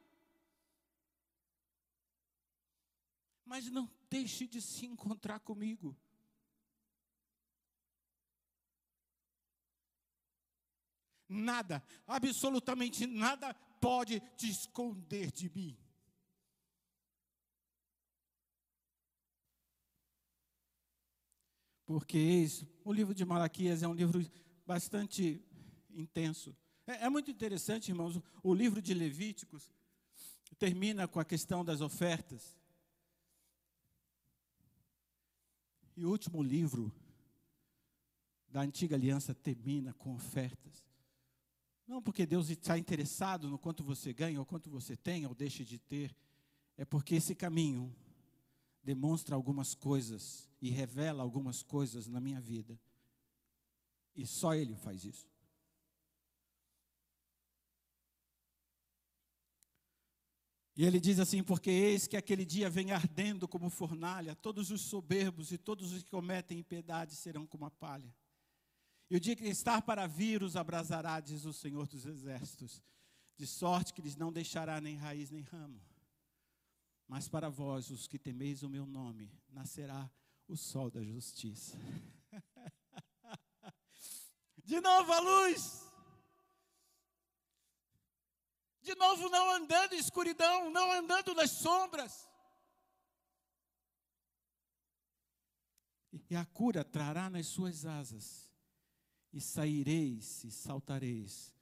Mas 3.53 3.69
não 3.69 3.87
deixe 4.09 4.47
de 4.47 4.59
se 4.59 4.87
encontrar 4.87 5.39
comigo. 5.39 5.95
Nada, 11.29 11.83
absolutamente 12.07 13.05
nada 13.05 13.53
pode 13.79 14.19
te 14.35 14.49
esconder 14.49 15.31
de 15.31 15.51
mim. 15.55 15.77
Porque 21.85 22.17
eis, 22.17 22.65
o 22.83 22.91
livro 22.91 23.13
de 23.13 23.23
Malaquias 23.23 23.83
é 23.83 23.87
um 23.87 23.93
livro 23.93 24.19
bastante 24.65 25.45
intenso. 25.91 26.57
É, 26.87 27.05
é 27.05 27.09
muito 27.09 27.29
interessante, 27.29 27.89
irmãos, 27.89 28.19
o 28.41 28.51
livro 28.51 28.81
de 28.81 28.95
Levíticos 28.95 29.71
termina 30.57 31.07
com 31.07 31.19
a 31.19 31.25
questão 31.25 31.63
das 31.63 31.81
ofertas. 31.81 32.62
E 35.95 36.05
o 36.05 36.09
último 36.09 36.41
livro 36.41 36.91
da 38.49 38.61
antiga 38.61 38.95
aliança 38.95 39.33
termina 39.33 39.93
com 39.93 40.13
ofertas. 40.13 40.85
Não 41.87 42.01
porque 42.01 42.25
Deus 42.25 42.49
está 42.49 42.77
interessado 42.77 43.49
no 43.49 43.57
quanto 43.57 43.83
você 43.83 44.13
ganha, 44.13 44.39
ou 44.39 44.45
quanto 44.45 44.69
você 44.69 44.95
tem, 44.95 45.25
ou 45.25 45.35
deixa 45.35 45.65
de 45.65 45.77
ter, 45.77 46.15
é 46.77 46.85
porque 46.85 47.15
esse 47.15 47.35
caminho 47.35 47.93
demonstra 48.83 49.35
algumas 49.35 49.73
coisas 49.73 50.49
e 50.61 50.69
revela 50.69 51.23
algumas 51.23 51.63
coisas 51.63 52.07
na 52.07 52.19
minha 52.19 52.39
vida. 52.39 52.79
E 54.15 54.25
só 54.25 54.53
Ele 54.53 54.75
faz 54.75 55.03
isso. 55.03 55.32
E 60.75 60.85
ele 60.85 60.99
diz 60.99 61.19
assim: 61.19 61.43
Porque 61.43 61.69
eis 61.69 62.07
que 62.07 62.17
aquele 62.17 62.45
dia 62.45 62.69
vem 62.69 62.91
ardendo 62.91 63.47
como 63.47 63.69
fornalha, 63.69 64.35
todos 64.35 64.71
os 64.71 64.81
soberbos 64.81 65.51
e 65.51 65.57
todos 65.57 65.91
os 65.91 66.03
que 66.03 66.09
cometem 66.09 66.59
impiedade 66.59 67.15
serão 67.15 67.45
como 67.45 67.65
a 67.65 67.71
palha. 67.71 68.13
E 69.09 69.15
o 69.15 69.19
dia 69.19 69.35
que 69.35 69.45
estar 69.45 69.81
para 69.83 70.07
vir 70.07 70.41
os 70.41 70.55
abrasará, 70.55 71.19
diz 71.19 71.45
o 71.45 71.53
Senhor 71.53 71.87
dos 71.87 72.05
Exércitos, 72.05 72.81
de 73.37 73.45
sorte 73.45 73.93
que 73.93 74.01
lhes 74.01 74.15
não 74.15 74.31
deixará 74.31 74.81
nem 74.81 74.95
raiz 74.95 75.29
nem 75.29 75.41
ramo. 75.41 75.79
Mas 77.07 77.27
para 77.27 77.49
vós, 77.49 77.91
os 77.91 78.07
que 78.07 78.17
temeis 78.17 78.63
o 78.63 78.69
meu 78.69 78.87
nome, 78.87 79.31
nascerá 79.49 80.09
o 80.47 80.57
sol 80.57 80.89
da 80.89 81.03
justiça. 81.03 81.77
De 84.63 84.79
novo 84.79 85.11
a 85.11 85.19
luz. 85.19 85.92
De 88.83 88.93
novo, 88.95 89.29
não 89.29 89.49
andando 89.51 89.93
em 89.93 89.97
escuridão, 89.97 90.69
não 90.69 90.91
andando 90.91 91.33
nas 91.33 91.51
sombras. 91.51 92.29
E 96.29 96.35
a 96.35 96.45
cura 96.45 96.83
trará 96.83 97.29
nas 97.29 97.47
suas 97.47 97.85
asas, 97.85 98.51
e 99.31 99.41
saireis 99.41 100.43
e 100.43 100.51
saltareis 100.51 101.53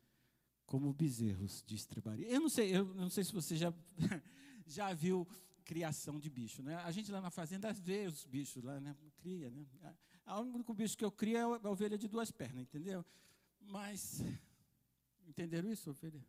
como 0.65 0.93
bezerros 0.93 1.63
de 1.65 1.75
estrebaria. 1.75 2.27
Eu 2.27 2.41
não 2.41 2.49
sei, 2.49 2.75
eu 2.75 2.85
não 2.95 3.09
sei 3.09 3.23
se 3.23 3.33
você 3.33 3.55
já, 3.55 3.73
já 4.65 4.93
viu 4.93 5.27
criação 5.63 6.19
de 6.19 6.29
bicho, 6.29 6.63
né? 6.63 6.75
A 6.77 6.91
gente 6.91 7.11
lá 7.11 7.21
na 7.21 7.29
fazenda 7.29 7.71
vê 7.71 8.07
os 8.07 8.25
bichos 8.25 8.63
lá, 8.63 8.79
né? 8.79 8.95
Cria, 9.17 9.49
né? 9.49 9.65
O 10.25 10.41
único 10.41 10.73
bicho 10.73 10.97
que 10.97 11.05
eu 11.05 11.11
crio 11.11 11.37
é 11.37 11.41
a 11.41 11.69
ovelha 11.69 11.97
de 11.97 12.07
duas 12.07 12.31
pernas, 12.31 12.63
entendeu? 12.63 13.05
Mas 13.59 14.21
entenderam 15.27 15.71
isso, 15.71 15.89
ovelha? 15.89 16.25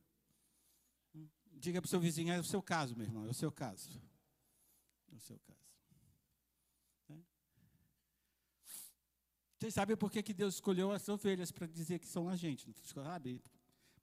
Diga 1.54 1.80
para 1.80 1.86
o 1.86 1.90
seu 1.90 2.00
vizinho, 2.00 2.32
é 2.32 2.40
o 2.40 2.44
seu 2.44 2.62
caso, 2.62 2.96
meu 2.96 3.06
irmão, 3.06 3.26
é 3.26 3.30
o 3.30 3.34
seu 3.34 3.52
caso. 3.52 4.00
É 5.12 5.14
o 5.14 5.20
seu 5.20 5.38
caso. 5.40 5.60
É? 7.10 7.18
Vocês 9.58 9.74
sabem 9.74 9.96
por 9.96 10.10
que, 10.10 10.22
que 10.22 10.34
Deus 10.34 10.54
escolheu 10.54 10.90
as 10.90 11.08
ovelhas 11.08 11.52
para 11.52 11.66
dizer 11.66 11.98
que 11.98 12.06
são 12.06 12.28
a 12.28 12.36
gente, 12.36 12.66
não 12.66 12.74
sabe? 12.74 13.42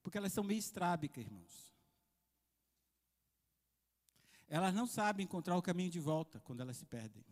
Porque 0.02 0.16
elas 0.16 0.32
são 0.32 0.42
meio 0.42 0.58
estrábicas, 0.58 1.24
irmãos. 1.24 1.70
Elas 4.48 4.74
não 4.74 4.86
sabem 4.86 5.24
encontrar 5.24 5.56
o 5.56 5.62
caminho 5.62 5.90
de 5.90 6.00
volta 6.00 6.40
quando 6.40 6.60
elas 6.60 6.76
se 6.76 6.84
perdem. 6.84 7.24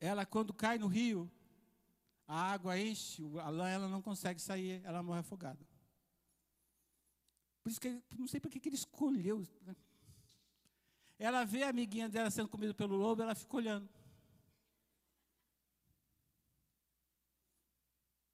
Ela, 0.00 0.26
quando 0.26 0.52
cai 0.52 0.78
no 0.78 0.88
rio, 0.88 1.30
a 2.26 2.52
água 2.52 2.76
enche, 2.76 3.22
a 3.38 3.50
lã, 3.50 3.68
ela 3.68 3.88
não 3.88 4.02
consegue 4.02 4.40
sair, 4.40 4.80
ela 4.84 5.00
morre 5.00 5.20
afogada. 5.20 5.64
Por 7.62 7.70
isso 7.70 7.80
que 7.80 8.02
não 8.18 8.26
sei 8.26 8.40
por 8.40 8.50
que 8.50 8.68
ele 8.68 8.76
escolheu. 8.76 9.46
Ela 11.18 11.44
vê 11.44 11.62
a 11.62 11.68
amiguinha 11.68 12.08
dela 12.08 12.30
sendo 12.30 12.48
comida 12.48 12.74
pelo 12.74 12.96
lobo, 12.96 13.22
ela 13.22 13.34
fica 13.34 13.56
olhando. 13.56 13.88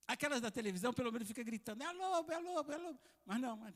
Aquelas 0.07 0.41
da 0.41 0.51
televisão, 0.51 0.95
pelo 0.95 1.13
menos, 1.13 1.29
fica 1.29 1.43
gritando: 1.43 1.83
é 1.83 1.93
lobo, 1.93 2.33
é 2.33 2.39
lobo, 2.39 2.73
é 2.73 2.77
lobo. 2.79 2.99
Mas 3.27 3.41
não, 3.41 3.57
mas. 3.59 3.75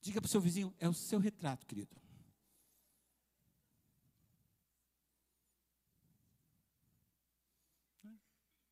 Diga 0.00 0.20
para 0.20 0.26
o 0.26 0.30
seu 0.30 0.40
vizinho: 0.40 0.74
é 0.80 0.88
o 0.88 0.92
seu 0.92 1.20
retrato, 1.20 1.64
querido. 1.64 1.94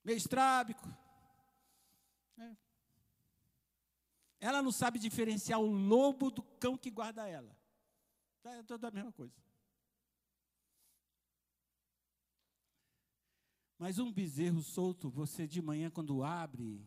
Meio 0.02 0.16
estrábico. 0.16 0.88
É. 2.38 2.56
Ela 4.40 4.62
não 4.62 4.70
sabe 4.70 4.98
diferenciar 4.98 5.60
o 5.60 5.66
lobo 5.66 6.30
do 6.30 6.42
cão 6.42 6.76
que 6.76 6.90
guarda 6.90 7.26
ela. 7.28 7.56
É 8.44 8.62
toda 8.62 8.88
a 8.88 8.90
mesma 8.90 9.12
coisa. 9.12 9.34
Mas 13.78 13.98
um 13.98 14.12
bezerro 14.12 14.62
solto, 14.62 15.08
você 15.08 15.46
de 15.46 15.62
manhã, 15.62 15.90
quando 15.90 16.24
abre, 16.24 16.84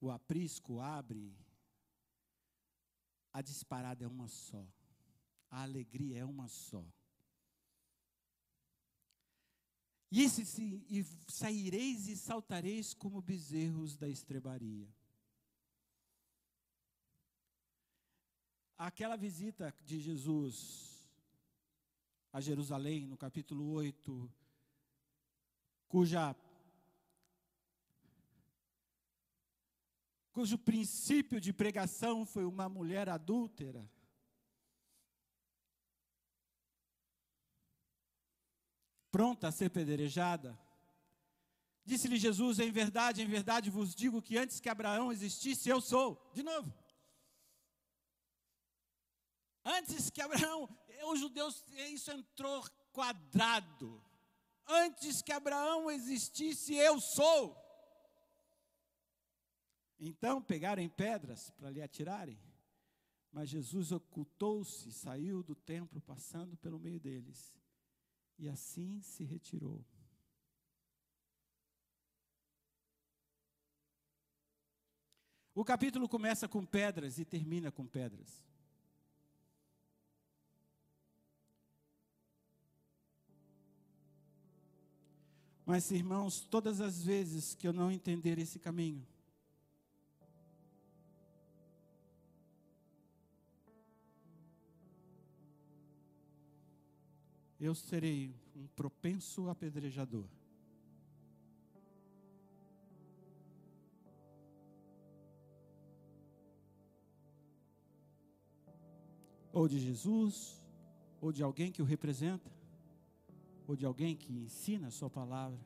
o 0.00 0.10
aprisco 0.10 0.80
abre, 0.80 1.36
a 3.32 3.40
disparada 3.40 4.04
é 4.04 4.08
uma 4.08 4.26
só, 4.26 4.66
a 5.48 5.62
alegria 5.62 6.18
é 6.18 6.24
uma 6.24 6.48
só. 6.48 6.84
E, 10.10 10.22
esse, 10.22 10.42
e 10.90 11.04
saireis 11.28 12.08
e 12.08 12.16
saltareis 12.16 12.92
como 12.92 13.22
bezerros 13.22 13.96
da 13.96 14.08
estrebaria. 14.08 14.92
Aquela 18.84 19.16
visita 19.16 19.72
de 19.84 20.00
Jesus 20.00 21.08
a 22.32 22.40
Jerusalém, 22.40 23.06
no 23.06 23.16
capítulo 23.16 23.70
8, 23.74 24.28
cuja 25.86 26.34
cujo 30.32 30.58
princípio 30.58 31.40
de 31.40 31.52
pregação 31.52 32.26
foi 32.26 32.44
uma 32.44 32.68
mulher 32.68 33.08
adúltera. 33.08 33.88
Pronta 39.12 39.46
a 39.46 39.52
ser 39.52 39.70
pedrejada. 39.70 40.58
Disse-lhe 41.84 42.16
Jesus: 42.16 42.58
Em 42.58 42.72
verdade, 42.72 43.22
em 43.22 43.28
verdade 43.28 43.70
vos 43.70 43.94
digo 43.94 44.20
que 44.20 44.36
antes 44.36 44.58
que 44.58 44.68
Abraão 44.68 45.12
existisse, 45.12 45.68
eu 45.68 45.80
sou. 45.80 46.28
De 46.34 46.42
novo. 46.42 46.81
Antes 49.64 50.10
que 50.10 50.20
Abraão, 50.20 50.68
os 51.12 51.20
judeus, 51.20 51.64
isso 51.90 52.10
entrou 52.10 52.64
quadrado. 52.92 54.02
Antes 54.66 55.22
que 55.22 55.32
Abraão 55.32 55.90
existisse, 55.90 56.74
eu 56.74 57.00
sou. 57.00 57.56
Então 59.98 60.42
pegaram 60.42 60.88
pedras 60.88 61.50
para 61.50 61.70
lhe 61.70 61.80
atirarem, 61.80 62.38
mas 63.30 63.48
Jesus 63.48 63.92
ocultou-se, 63.92 64.92
saiu 64.92 65.42
do 65.42 65.54
templo, 65.54 66.00
passando 66.00 66.56
pelo 66.56 66.78
meio 66.78 66.98
deles, 66.98 67.54
e 68.38 68.48
assim 68.48 69.00
se 69.00 69.22
retirou. 69.22 69.84
O 75.54 75.64
capítulo 75.64 76.08
começa 76.08 76.48
com 76.48 76.64
pedras 76.64 77.18
e 77.18 77.24
termina 77.24 77.70
com 77.70 77.86
pedras. 77.86 78.42
Mas, 85.72 85.90
irmãos, 85.90 86.42
todas 86.42 86.82
as 86.82 87.02
vezes 87.02 87.54
que 87.54 87.66
eu 87.66 87.72
não 87.72 87.90
entender 87.90 88.38
esse 88.38 88.58
caminho, 88.58 89.02
eu 97.58 97.74
serei 97.74 98.34
um 98.54 98.66
propenso 98.76 99.48
apedrejador. 99.48 100.26
Ou 109.54 109.66
de 109.66 109.80
Jesus, 109.80 110.62
ou 111.18 111.32
de 111.32 111.42
alguém 111.42 111.72
que 111.72 111.80
o 111.80 111.86
representa, 111.86 112.52
ou 113.72 113.76
de 113.76 113.86
alguém 113.86 114.14
que 114.14 114.30
ensina 114.30 114.88
a 114.88 114.90
sua 114.90 115.08
palavra. 115.08 115.58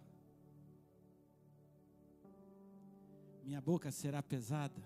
Minha 3.43 3.61
boca 3.61 3.91
será 3.91 4.23
pesada. 4.23 4.81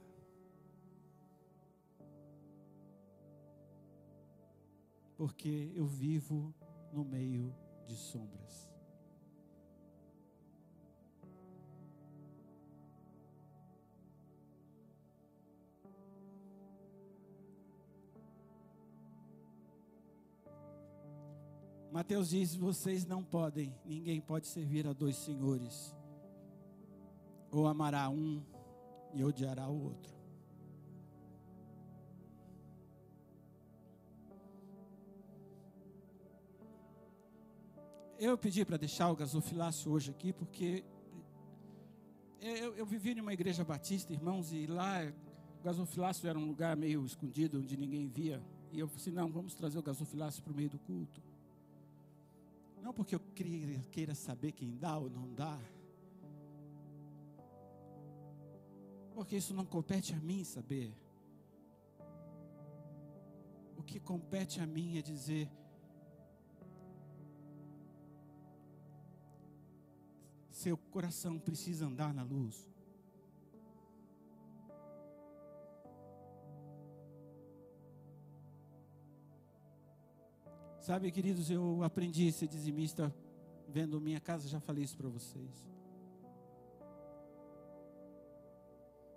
Porque 5.19 5.71
eu 5.75 5.85
vivo 5.85 6.55
no 6.95 7.05
meio 7.05 7.55
de 7.87 7.95
sombras. 7.95 8.71
Mateus 22.01 22.31
diz: 22.31 22.55
vocês 22.55 23.05
não 23.05 23.23
podem, 23.23 23.75
ninguém 23.85 24.23
pode 24.23 24.47
servir 24.47 24.87
a 24.87 24.95
dois 24.95 25.17
senhores, 25.17 25.95
ou 27.51 27.67
amará 27.67 28.09
um 28.09 28.43
e 29.13 29.23
odiará 29.23 29.69
o 29.69 29.85
outro. 29.85 30.11
Eu 38.19 38.39
pedi 38.39 38.65
para 38.65 38.79
deixar 38.79 39.11
o 39.11 39.15
gasofilácio 39.15 39.93
hoje 39.93 40.11
aqui, 40.11 40.33
porque 40.33 40.83
eu, 42.41 42.77
eu 42.77 42.87
vivi 42.87 43.15
numa 43.15 43.35
igreja 43.35 43.63
batista, 43.63 44.11
irmãos, 44.11 44.55
e 44.55 44.67
lá 44.67 45.03
o 45.61 45.63
gasofilácio 45.63 46.27
era 46.27 46.39
um 46.39 46.47
lugar 46.47 46.75
meio 46.79 47.05
escondido, 47.05 47.59
onde 47.59 47.77
ninguém 47.77 48.09
via. 48.09 48.43
E 48.73 48.81
eu 48.81 48.89
falei 48.89 49.03
assim: 49.03 49.11
não, 49.11 49.31
vamos 49.31 49.55
trazer 49.55 49.79
o 49.79 49.83
gasofilácio 49.83 50.43
para 50.43 50.55
o 50.55 50.57
meio 50.57 50.71
do 50.71 50.79
culto. 50.79 51.30
Não 52.83 52.93
porque 52.93 53.15
eu 53.15 53.21
queira 53.91 54.15
saber 54.15 54.53
quem 54.53 54.77
dá 54.77 54.97
ou 54.99 55.11
não 55.11 55.33
dá, 55.35 55.59
porque 59.15 59.37
isso 59.37 59.53
não 59.53 59.67
compete 59.67 60.15
a 60.15 60.17
mim 60.17 60.43
saber. 60.45 60.95
O 63.77 63.83
que 63.83 64.01
compete 64.01 64.61
a 64.61 64.67
mim 64.67 64.97
é 64.97 65.03
dizer: 65.03 65.51
Seu 70.51 70.77
coração 70.77 71.39
precisa 71.39 71.87
andar 71.87 72.13
na 72.15 72.23
luz. 72.23 72.69
Sabe, 80.81 81.13
queridos, 81.13 81.51
eu 81.51 81.83
aprendi 81.83 82.29
a 82.29 82.33
ser 82.33 82.49
dizimista 82.49 83.15
vendo 83.69 84.01
minha 84.01 84.21
casa, 84.21 84.49
já 84.49 84.59
falei 84.59 84.83
isso 84.83 84.97
para 84.97 85.09
vocês. 85.09 85.69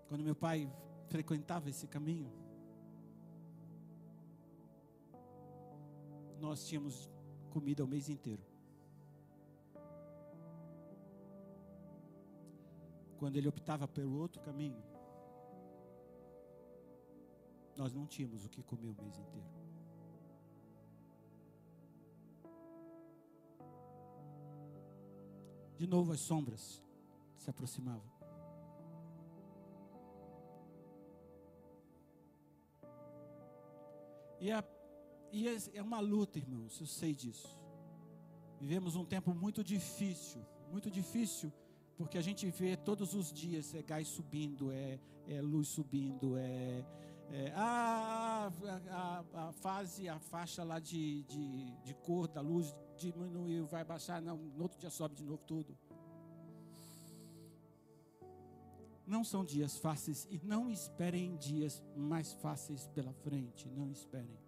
Quando 0.08 0.24
meu 0.24 0.36
pai 0.36 0.72
frequentava 1.08 1.70
esse 1.70 1.88
caminho, 1.88 2.32
nós 6.40 6.68
tínhamos 6.68 7.10
comida 7.50 7.84
o 7.84 7.88
mês 7.88 8.10
inteiro. 8.10 8.44
quando 13.24 13.38
ele 13.38 13.48
optava 13.48 13.88
pelo 13.88 14.18
outro 14.18 14.42
caminho, 14.42 14.84
nós 17.74 17.94
não 17.94 18.06
tínhamos 18.06 18.44
o 18.46 18.50
que 18.50 18.62
comer 18.62 18.90
o 18.90 19.02
mês 19.02 19.18
inteiro. 19.18 19.63
De 25.78 25.88
novo 25.88 26.12
as 26.12 26.20
sombras 26.20 26.82
se 27.38 27.50
aproximavam. 27.50 28.12
E, 34.40 34.52
a, 34.52 34.64
e 35.32 35.48
é 35.74 35.82
uma 35.82 36.00
luta, 36.00 36.38
irmãos, 36.38 36.80
eu 36.80 36.86
sei 36.86 37.16
disso. 37.16 37.58
Vivemos 38.60 38.96
um 38.96 39.06
tempo 39.06 39.34
muito 39.34 39.64
difícil, 39.64 40.42
muito 40.70 40.92
difícil 40.92 41.52
porque 41.98 42.18
a 42.18 42.22
gente 42.22 42.50
vê 42.50 42.76
todos 42.76 43.14
os 43.14 43.32
dias 43.32 43.74
é 43.74 43.82
gás 43.82 44.08
subindo, 44.08 44.72
é, 44.72 45.00
é 45.28 45.42
luz 45.42 45.68
subindo, 45.68 46.36
é, 46.38 46.84
é 47.32 47.54
a, 47.56 48.52
a, 48.90 49.24
a, 49.48 49.52
fase, 49.54 50.10
a 50.10 50.20
faixa 50.20 50.64
lá 50.64 50.80
de, 50.80 51.24
de, 51.24 51.72
de 51.84 51.94
cor 51.96 52.28
da 52.28 52.42
luz 52.42 52.76
diminuiu, 52.98 53.66
vai 53.66 53.84
baixar, 53.84 54.22
não, 54.22 54.38
no 54.38 54.64
outro 54.64 54.80
dia 54.80 54.90
sobe 54.90 55.16
de 55.16 55.24
novo 55.24 55.44
tudo. 55.46 55.78
Não 59.06 59.24
são 59.24 59.44
dias 59.44 59.78
fáceis 59.78 60.26
e 60.30 60.40
não 60.44 60.70
esperem 60.70 61.36
dias 61.36 61.84
mais 61.96 62.34
fáceis 62.34 62.88
pela 62.88 63.12
frente, 63.14 63.68
não 63.70 63.92
esperem. 63.92 64.44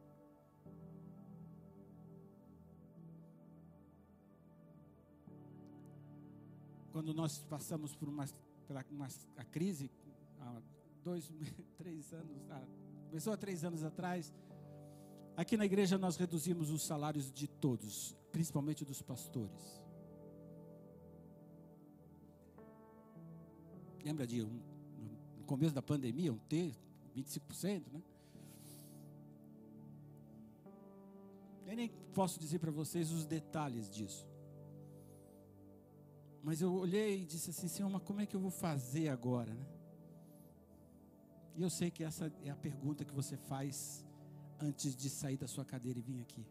quando 6.95 7.13
nós 7.13 7.39
passamos 7.49 7.93
por 7.93 8.07
uma, 8.07 8.25
pela 8.69 8.85
uma 8.89 9.09
a 9.35 9.43
crise, 9.43 9.91
há 10.39 10.61
dois, 11.03 11.29
três 11.77 12.13
anos, 12.13 12.41
começou 13.09 13.33
há 13.33 13.37
três 13.37 13.65
anos 13.65 13.83
atrás, 13.83 14.33
aqui 15.35 15.57
na 15.57 15.65
igreja 15.65 15.97
nós 15.97 16.15
reduzimos 16.15 16.69
os 16.69 16.83
salários 16.83 17.31
de 17.31 17.47
todos, 17.47 18.15
principalmente 18.31 18.83
dos 18.85 19.01
pastores. 19.01 19.81
Lembra 24.03 24.27
de 24.27 24.43
um, 24.43 24.59
no 25.37 25.43
começo 25.45 25.73
da 25.73 25.81
pandemia, 25.81 26.31
um 26.31 26.37
T, 26.37 26.73
25%, 27.15 27.83
né? 27.91 28.01
Eu 31.65 31.75
nem 31.75 31.89
posso 32.13 32.39
dizer 32.39 32.59
para 32.59 32.71
vocês 32.71 33.11
os 33.11 33.25
detalhes 33.25 33.89
disso. 33.89 34.27
Mas 36.43 36.61
eu 36.61 36.71
olhei 36.71 37.23
e 37.23 37.25
disse 37.25 37.49
assim, 37.49 37.67
Senhor, 37.67 37.89
mas 37.89 38.03
como 38.03 38.21
é 38.21 38.25
que 38.27 38.35
eu 38.35 38.39
vou 38.39 38.51
fazer 38.51 39.09
agora, 39.09 39.51
né? 39.51 39.65
E 41.55 41.63
eu 41.63 41.69
sei 41.69 41.89
que 41.89 42.03
essa 42.03 42.31
é 42.43 42.51
a 42.51 42.55
pergunta 42.55 43.03
que 43.03 43.13
você 43.13 43.35
faz 43.35 44.05
antes 44.59 44.95
de 44.95 45.09
sair 45.09 45.37
da 45.37 45.47
sua 45.47 45.65
cadeira 45.65 45.99
e 45.99 46.01
vir 46.01 46.21
aqui. 46.21 46.45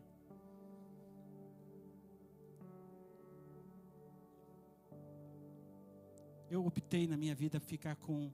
Eu 6.50 6.64
optei 6.64 7.06
na 7.06 7.16
minha 7.16 7.34
vida 7.34 7.58
ficar 7.58 7.96
com 7.96 8.30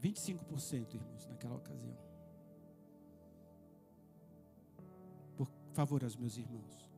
25%, 0.00 0.94
irmãos, 0.94 1.26
naquela 1.26 1.56
ocasião. 1.56 1.96
Por 5.36 5.48
favor 5.72 6.04
aos 6.04 6.16
meus 6.16 6.36
irmãos. 6.36 6.88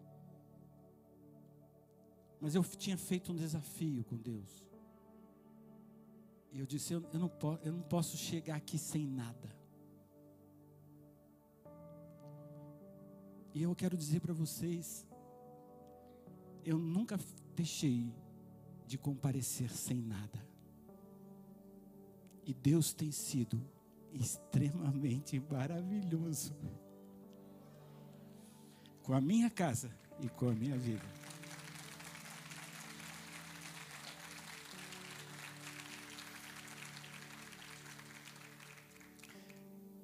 Mas 2.40 2.54
eu 2.54 2.62
tinha 2.64 2.96
feito 2.96 3.32
um 3.32 3.36
desafio 3.36 4.04
com 4.04 4.16
Deus. 4.16 4.64
E 6.52 6.58
eu 6.58 6.66
disse: 6.66 6.92
eu, 6.92 7.02
eu, 7.12 7.20
não, 7.20 7.30
eu 7.62 7.72
não 7.72 7.82
posso 7.82 8.16
chegar 8.16 8.56
aqui 8.56 8.78
sem 8.78 9.06
nada. 9.06 9.59
E 13.54 13.62
eu 13.62 13.74
quero 13.74 13.96
dizer 13.96 14.20
para 14.20 14.32
vocês: 14.32 15.06
eu 16.64 16.78
nunca 16.78 17.18
deixei 17.54 18.12
de 18.86 18.98
comparecer 18.98 19.70
sem 19.70 20.00
nada. 20.00 20.48
E 22.46 22.54
Deus 22.54 22.92
tem 22.92 23.12
sido 23.12 23.60
extremamente 24.12 25.38
maravilhoso 25.50 26.54
com 29.02 29.14
a 29.14 29.20
minha 29.20 29.48
casa 29.50 29.90
e 30.20 30.28
com 30.28 30.48
a 30.48 30.52
minha 30.52 30.76
vida. 30.76 31.20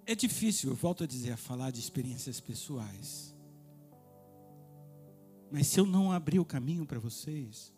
É 0.08 0.14
difícil, 0.14 0.70
eu 0.70 0.76
volto 0.76 1.02
a 1.02 1.06
dizer, 1.06 1.32
a 1.32 1.36
falar 1.36 1.72
de 1.72 1.80
experiências 1.80 2.40
pessoais. 2.40 3.35
Mas 5.50 5.68
se 5.68 5.78
eu 5.78 5.86
não 5.86 6.12
abrir 6.12 6.38
o 6.38 6.44
caminho 6.44 6.84
para 6.84 6.98
vocês, 6.98 7.72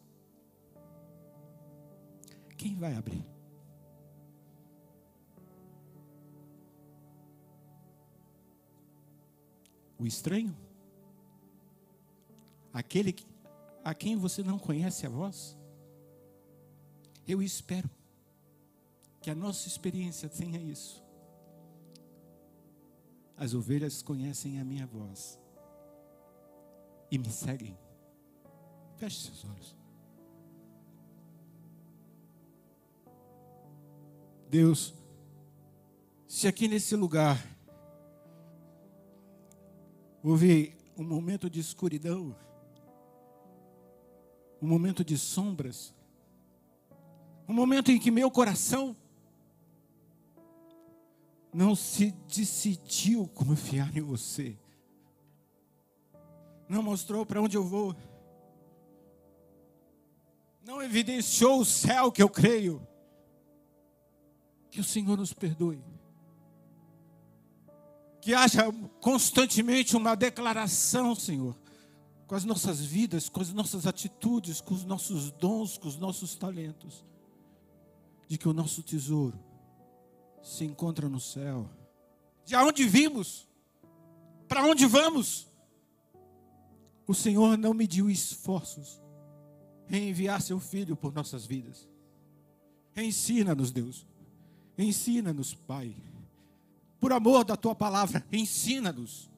quem 2.56 2.74
vai 2.74 2.94
abrir? 2.94 3.24
O 9.98 10.06
estranho? 10.06 10.56
Aquele 12.72 13.14
a 13.84 13.94
quem 13.94 14.16
você 14.16 14.42
não 14.42 14.58
conhece 14.58 15.06
a 15.06 15.08
voz? 15.08 15.56
Eu 17.26 17.42
espero 17.42 17.88
que 19.20 19.30
a 19.30 19.34
nossa 19.34 19.68
experiência 19.68 20.28
tenha 20.28 20.60
isso. 20.60 21.02
As 23.36 23.54
ovelhas 23.54 24.02
conhecem 24.02 24.60
a 24.60 24.64
minha 24.64 24.86
voz 24.86 25.38
e 27.10 27.18
me 27.18 27.30
seguem. 27.30 27.76
Feche 28.96 29.26
seus 29.26 29.44
olhos. 29.44 29.76
Deus, 34.50 34.94
se 36.26 36.48
aqui 36.48 36.68
nesse 36.68 36.96
lugar 36.96 37.38
houve 40.22 40.74
um 40.96 41.04
momento 41.04 41.48
de 41.48 41.60
escuridão, 41.60 42.34
um 44.60 44.66
momento 44.66 45.04
de 45.04 45.16
sombras, 45.16 45.94
um 47.46 47.52
momento 47.52 47.90
em 47.90 47.98
que 47.98 48.10
meu 48.10 48.30
coração 48.30 48.96
não 51.52 51.74
se 51.74 52.10
decidiu 52.26 53.26
confiar 53.28 53.96
em 53.96 54.00
você, 54.00 54.58
não 56.68 56.82
mostrou 56.82 57.24
para 57.24 57.40
onde 57.40 57.56
eu 57.56 57.64
vou, 57.64 57.96
não 60.68 60.82
evidenciou 60.82 61.60
o 61.60 61.64
céu 61.64 62.12
que 62.12 62.22
eu 62.22 62.28
creio. 62.28 62.86
Que 64.70 64.80
o 64.80 64.84
Senhor 64.84 65.16
nos 65.16 65.32
perdoe. 65.32 65.82
Que 68.20 68.34
haja 68.34 68.64
constantemente 69.00 69.96
uma 69.96 70.14
declaração, 70.14 71.14
Senhor, 71.14 71.56
com 72.26 72.34
as 72.34 72.44
nossas 72.44 72.80
vidas, 72.80 73.30
com 73.30 73.40
as 73.40 73.50
nossas 73.50 73.86
atitudes, 73.86 74.60
com 74.60 74.74
os 74.74 74.84
nossos 74.84 75.30
dons, 75.30 75.78
com 75.78 75.88
os 75.88 75.96
nossos 75.96 76.34
talentos, 76.34 77.02
de 78.26 78.36
que 78.36 78.46
o 78.46 78.52
nosso 78.52 78.82
tesouro 78.82 79.40
se 80.42 80.66
encontra 80.66 81.08
no 81.08 81.18
céu. 81.18 81.66
De 82.44 82.54
onde 82.56 82.86
vimos? 82.86 83.48
Para 84.46 84.66
onde 84.66 84.84
vamos? 84.84 85.47
O 87.08 87.14
Senhor 87.14 87.56
não 87.56 87.72
mediu 87.72 88.10
esforços 88.10 89.00
em 89.88 90.10
enviar 90.10 90.42
seu 90.42 90.60
filho 90.60 90.94
por 90.94 91.14
nossas 91.14 91.46
vidas. 91.46 91.88
Ensina-nos, 92.94 93.70
Deus. 93.70 94.06
Ensina-nos, 94.76 95.54
Pai. 95.54 95.96
Por 97.00 97.10
amor 97.14 97.46
da 97.46 97.56
tua 97.56 97.74
palavra, 97.74 98.22
ensina-nos. 98.30 99.30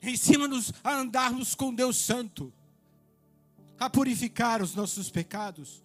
Ensina-nos 0.00 0.72
a 0.84 0.94
andarmos 0.94 1.56
com 1.56 1.74
Deus 1.74 1.96
Santo, 1.96 2.52
a 3.76 3.90
purificar 3.90 4.62
os 4.62 4.76
nossos 4.76 5.10
pecados, 5.10 5.82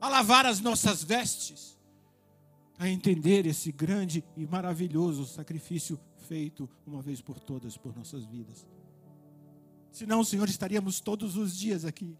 a 0.00 0.08
lavar 0.08 0.46
as 0.46 0.60
nossas 0.60 1.02
vestes, 1.02 1.76
a 2.78 2.88
entender 2.88 3.44
esse 3.46 3.72
grande 3.72 4.22
e 4.36 4.46
maravilhoso 4.46 5.26
sacrifício 5.26 5.98
feito 6.28 6.70
uma 6.86 7.02
vez 7.02 7.20
por 7.20 7.40
todas 7.40 7.76
por 7.76 7.96
nossas 7.96 8.24
vidas. 8.24 8.64
Senão, 9.92 10.24
Senhor, 10.24 10.48
estaríamos 10.48 11.00
todos 11.00 11.36
os 11.36 11.54
dias 11.54 11.84
aqui 11.84 12.16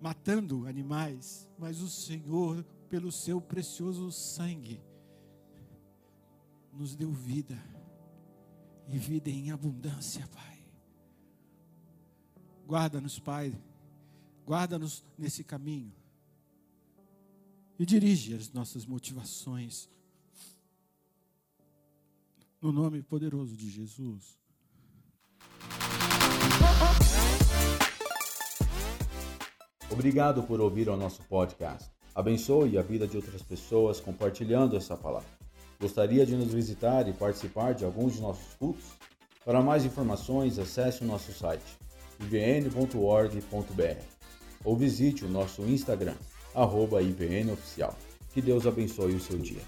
matando 0.00 0.66
animais, 0.66 1.50
mas 1.58 1.80
o 1.80 1.88
Senhor, 1.88 2.62
pelo 2.88 3.10
seu 3.10 3.40
precioso 3.40 4.12
sangue, 4.12 4.80
nos 6.72 6.94
deu 6.94 7.10
vida 7.10 7.56
e 8.86 8.98
vida 8.98 9.30
em 9.30 9.50
abundância, 9.50 10.28
Pai. 10.28 10.64
Guarda-nos, 12.66 13.18
Pai, 13.18 13.58
guarda-nos 14.46 15.04
nesse 15.18 15.42
caminho 15.42 15.92
e 17.78 17.84
dirige 17.84 18.34
as 18.34 18.52
nossas 18.52 18.86
motivações. 18.86 19.90
No 22.60 22.70
nome 22.70 23.02
poderoso 23.02 23.56
de 23.56 23.68
Jesus. 23.68 24.43
Obrigado 29.90 30.42
por 30.42 30.60
ouvir 30.60 30.88
o 30.88 30.96
nosso 30.96 31.22
podcast. 31.22 31.90
Abençoe 32.14 32.78
a 32.78 32.82
vida 32.82 33.06
de 33.06 33.16
outras 33.16 33.42
pessoas 33.42 34.00
compartilhando 34.00 34.76
essa 34.76 34.96
palavra. 34.96 35.28
Gostaria 35.80 36.24
de 36.24 36.36
nos 36.36 36.52
visitar 36.52 37.08
e 37.08 37.12
participar 37.12 37.74
de 37.74 37.84
alguns 37.84 38.14
de 38.14 38.20
nossos 38.20 38.54
cultos? 38.54 38.84
Para 39.44 39.60
mais 39.60 39.84
informações, 39.84 40.58
acesse 40.58 41.02
o 41.02 41.06
nosso 41.06 41.32
site 41.32 41.78
ivn.org.br 42.20 44.02
ou 44.64 44.76
visite 44.76 45.24
o 45.24 45.28
nosso 45.28 45.62
Instagram, 45.62 46.14
arroba 46.54 47.02
IPNOficial. 47.02 47.96
Que 48.32 48.40
Deus 48.40 48.66
abençoe 48.66 49.14
o 49.14 49.20
seu 49.20 49.38
dia. 49.38 49.62